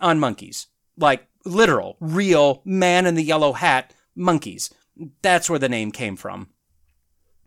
[0.00, 0.66] on monkeys.
[0.96, 4.70] Like literal, real man in the yellow hat monkeys.
[5.22, 6.48] That's where the name came from.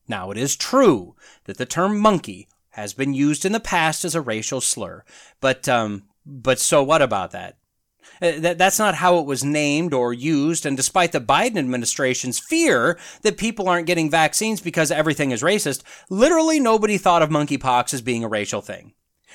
[0.08, 1.16] Now, it is true
[1.46, 5.04] that the term monkey has been used in the past as a racial slur,
[5.40, 7.58] but um, but so what about that?
[8.22, 12.40] Uh, that, that's not how it was named or used, and despite the Biden administration's
[12.40, 17.94] fear that people aren't getting vaccines because everything is racist, literally nobody thought of monkeypox
[17.94, 18.94] as being a racial thing.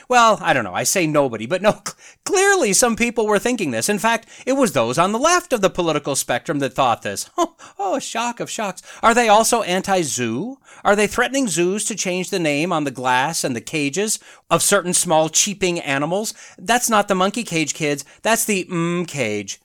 [0.08, 0.74] Well, I don't know.
[0.74, 1.82] I say nobody, but no,
[2.24, 3.88] clearly some people were thinking this.
[3.88, 7.28] In fact, it was those on the left of the political spectrum that thought this.
[7.38, 8.82] Oh, oh shock of shocks.
[9.02, 10.58] Are they also anti-zoo?
[10.84, 14.18] Are they threatening zoos to change the name on the glass and the cages
[14.50, 16.34] of certain small cheeping animals?
[16.58, 18.04] That's not the monkey cage, kids.
[18.22, 19.60] That's the mm cage.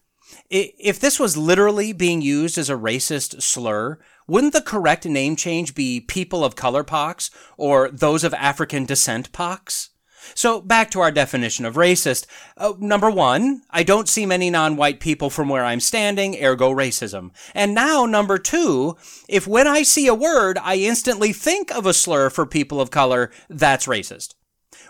[0.49, 5.75] If this was literally being used as a racist slur, wouldn't the correct name change
[5.75, 9.89] be people of color pox or those of African descent pox?
[10.33, 12.25] So back to our definition of racist.
[12.57, 17.31] Uh, number one, I don't see many non-white people from where I'm standing, ergo racism.
[17.53, 18.97] And now number two,
[19.27, 22.91] if when I see a word, I instantly think of a slur for people of
[22.91, 24.35] color, that's racist.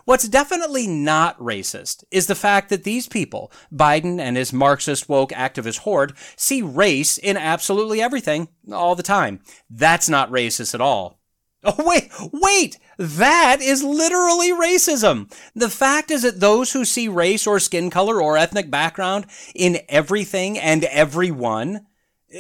[0.06, 5.32] What's definitely not racist is the fact that these people, Biden and his Marxist woke
[5.32, 9.40] activist horde, see race in absolutely everything all the time.
[9.68, 11.20] That's not racist at all.
[11.68, 12.78] Oh, wait, wait!
[12.98, 15.32] That is literally racism.
[15.54, 19.80] The fact is that those who see race or skin color or ethnic background in
[19.90, 21.86] everything and everyone,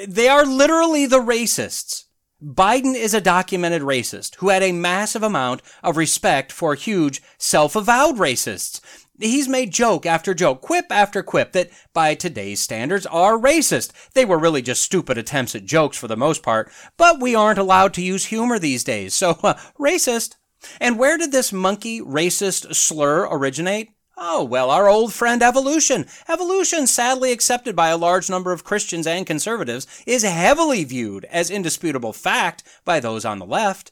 [0.07, 2.05] they are literally the racists.
[2.43, 8.17] Biden is a documented racist who had a massive amount of respect for huge self-avowed
[8.17, 8.81] racists.
[9.19, 13.91] He's made joke after joke, quip after quip that by today's standards are racist.
[14.13, 17.59] They were really just stupid attempts at jokes for the most part, but we aren't
[17.59, 20.35] allowed to use humor these days, so uh, racist.
[20.79, 23.89] And where did this monkey racist slur originate?
[24.17, 26.05] Oh, well, our old friend evolution.
[26.29, 31.49] Evolution, sadly accepted by a large number of Christians and conservatives, is heavily viewed as
[31.49, 33.91] indisputable fact by those on the left.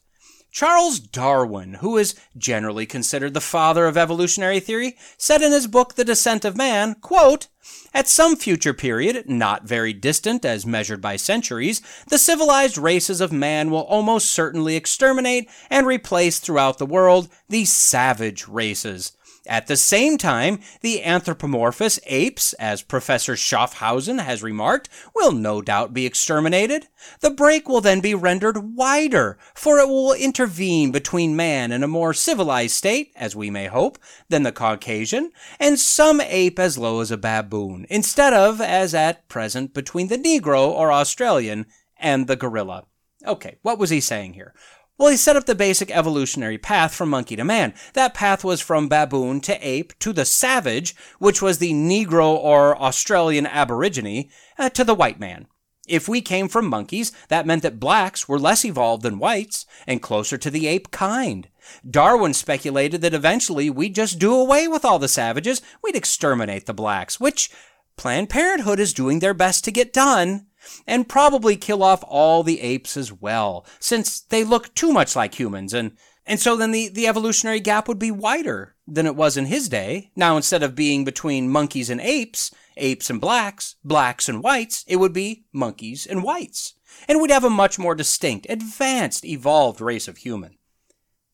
[0.53, 5.95] Charles Darwin, who is generally considered the father of evolutionary theory, said in his book
[5.95, 7.47] The Descent of Man, quote,
[7.91, 13.31] At some future period, not very distant as measured by centuries, the civilized races of
[13.31, 19.13] man will almost certainly exterminate and replace throughout the world the savage races.
[19.45, 25.93] At the same time, the anthropomorphous apes, as Professor Schaaffhausen has remarked, will no doubt
[25.93, 26.87] be exterminated.
[27.19, 31.89] The break will then be rendered wider, for it will intervene between man and a
[31.89, 37.01] more civilized state, as we may hope, than the Caucasian, and some ape as low
[37.01, 41.65] as a baboon, instead of, as at present, between the Negro or Australian
[41.97, 42.85] and the gorilla.
[43.25, 44.53] Okay, what was he saying here?
[44.97, 47.73] Well, he set up the basic evolutionary path from monkey to man.
[47.93, 52.79] That path was from baboon to ape to the savage, which was the Negro or
[52.79, 55.47] Australian Aborigine, uh, to the white man.
[55.87, 60.01] If we came from monkeys, that meant that blacks were less evolved than whites and
[60.01, 61.49] closer to the ape kind.
[61.89, 66.73] Darwin speculated that eventually we'd just do away with all the savages, we'd exterminate the
[66.73, 67.49] blacks, which
[67.97, 70.47] Planned Parenthood is doing their best to get done
[70.85, 75.39] and probably kill off all the apes as well, since they look too much like
[75.39, 79.35] humans, and and so then the, the evolutionary gap would be wider than it was
[79.35, 80.11] in his day.
[80.15, 84.97] Now, instead of being between monkeys and apes, apes and blacks, blacks and whites, it
[84.97, 86.75] would be monkeys and whites.
[87.07, 90.57] And we'd have a much more distinct, advanced, evolved race of human.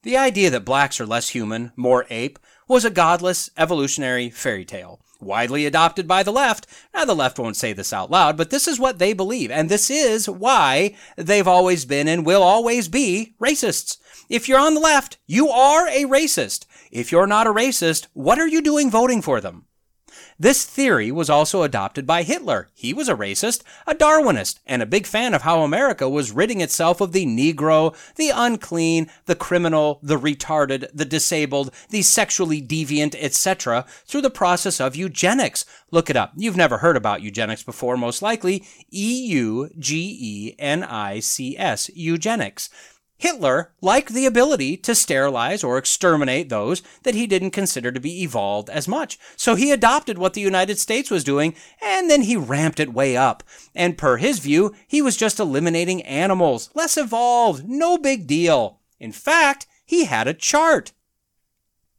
[0.04, 5.02] The idea that blacks are less human, more ape, was a godless evolutionary fairy tale
[5.20, 6.68] widely adopted by the left.
[6.94, 9.70] Now, the left won't say this out loud, but this is what they believe, and
[9.70, 13.98] this is why they've always been and will always be racists.
[14.30, 16.66] If you're on the left, you are a racist.
[16.92, 19.66] If you're not a racist, what are you doing voting for them?
[20.42, 22.70] This theory was also adopted by Hitler.
[22.74, 26.62] He was a racist, a Darwinist, and a big fan of how America was ridding
[26.62, 33.16] itself of the Negro, the unclean, the criminal, the retarded, the disabled, the sexually deviant,
[33.20, 35.66] etc., through the process of eugenics.
[35.92, 36.32] Look it up.
[36.38, 38.64] You've never heard about eugenics before, most likely.
[38.92, 42.70] E U G E N I C S, eugenics.
[43.20, 48.24] Hitler liked the ability to sterilize or exterminate those that he didn't consider to be
[48.24, 49.20] evolved as much.
[49.36, 53.18] So he adopted what the United States was doing and then he ramped it way
[53.18, 53.44] up.
[53.76, 58.80] And per his view, he was just eliminating animals, less evolved, no big deal.
[59.02, 60.94] In fact, he had a chart.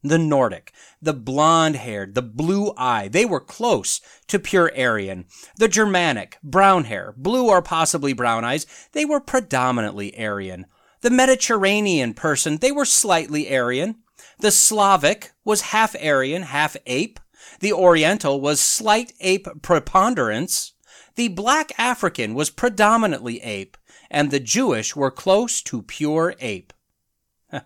[0.02, 5.26] The Nordic, the blonde haired, the blue eye, they were close to pure Aryan.
[5.58, 10.64] The Germanic, brown hair, blue or possibly brown eyes, they were predominantly Aryan.
[11.02, 13.96] The Mediterranean person, they were slightly Aryan.
[14.40, 17.18] The Slavic was half Aryan, half ape.
[17.60, 20.74] The Oriental was slight ape preponderance.
[21.16, 23.76] The black African was predominantly ape,
[24.10, 26.72] and the Jewish were close to pure ape.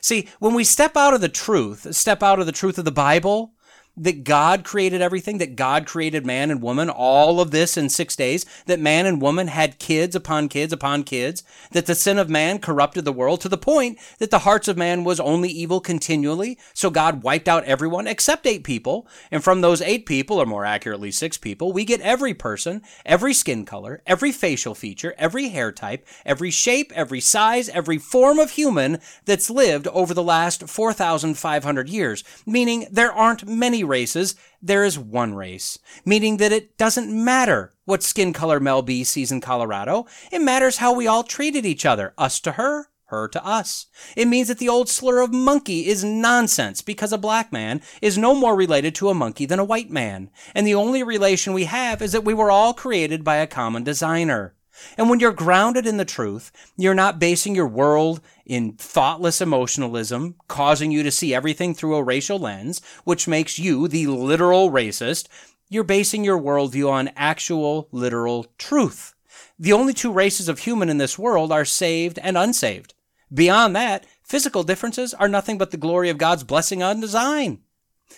[0.00, 2.92] See, when we step out of the truth, step out of the truth of the
[2.92, 3.54] Bible,
[3.98, 8.16] that God created everything, that God created man and woman, all of this in six
[8.16, 11.42] days, that man and woman had kids upon kids upon kids,
[11.72, 14.76] that the sin of man corrupted the world to the point that the hearts of
[14.76, 16.58] man was only evil continually.
[16.74, 19.06] So God wiped out everyone except eight people.
[19.30, 23.34] And from those eight people, or more accurately, six people, we get every person, every
[23.34, 28.52] skin color, every facial feature, every hair type, every shape, every size, every form of
[28.52, 34.98] human that's lived over the last 4,500 years, meaning there aren't many races, there is
[34.98, 40.06] one race, meaning that it doesn't matter what skin color Mel B sees in Colorado.
[40.30, 43.86] It matters how we all treated each other, us to her, her to us.
[44.16, 48.18] It means that the old slur of monkey is nonsense because a black man is
[48.18, 50.30] no more related to a monkey than a white man.
[50.54, 53.82] And the only relation we have is that we were all created by a common
[53.82, 54.54] designer.
[54.96, 60.36] And when you're grounded in the truth, you're not basing your world in thoughtless emotionalism,
[60.48, 65.28] causing you to see everything through a racial lens, which makes you the literal racist.
[65.68, 69.14] You're basing your worldview on actual literal truth.
[69.58, 72.94] The only two races of human in this world are saved and unsaved.
[73.32, 77.60] Beyond that, physical differences are nothing but the glory of God's blessing on design.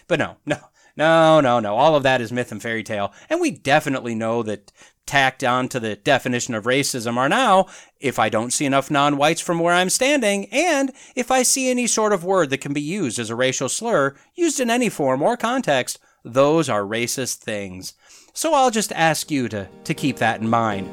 [0.06, 0.58] But no, no,
[0.96, 1.76] no, no, no.
[1.76, 3.12] All of that is myth and fairy tale.
[3.28, 4.72] And we definitely know that
[5.10, 7.66] tacked on to the definition of racism are now
[7.98, 11.68] if I don't see enough non whites from where I'm standing, and if I see
[11.68, 14.88] any sort of word that can be used as a racial slur, used in any
[14.88, 17.94] form or context, those are racist things.
[18.34, 20.88] So I'll just ask you to, to keep that in mind.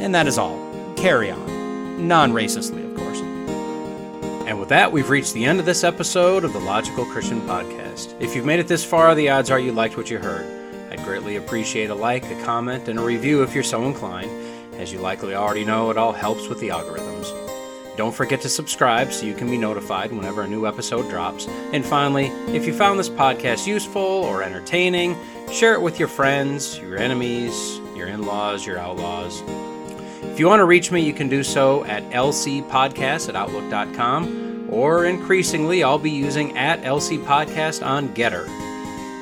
[0.00, 0.56] And that is all.
[0.96, 2.08] Carry on.
[2.08, 3.20] Non racistly, of course.
[4.48, 8.18] And with that, we've reached the end of this episode of the Logical Christian Podcast.
[8.18, 10.65] If you've made it this far, the odds are you liked what you heard.
[11.06, 14.28] Greatly appreciate a like, a comment, and a review if you're so inclined.
[14.74, 17.32] As you likely already know, it all helps with the algorithms.
[17.96, 21.46] Don't forget to subscribe so you can be notified whenever a new episode drops.
[21.72, 25.16] And finally, if you found this podcast useful or entertaining,
[25.52, 29.44] share it with your friends, your enemies, your in laws, your outlaws.
[30.24, 35.04] If you want to reach me, you can do so at lcpodcast at outlook.com, or
[35.04, 38.65] increasingly, I'll be using at lcpodcast on Gettr.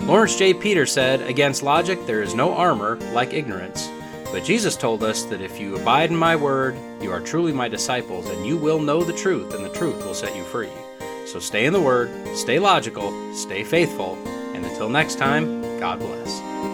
[0.07, 0.53] Lawrence J.
[0.53, 3.89] Peter said, Against logic there is no armor like ignorance.
[4.31, 7.69] But Jesus told us that if you abide in my word, you are truly my
[7.69, 10.69] disciples, and you will know the truth, and the truth will set you free.
[11.25, 14.19] So stay in the word, stay logical, stay faithful,
[14.53, 16.74] and until next time, God bless.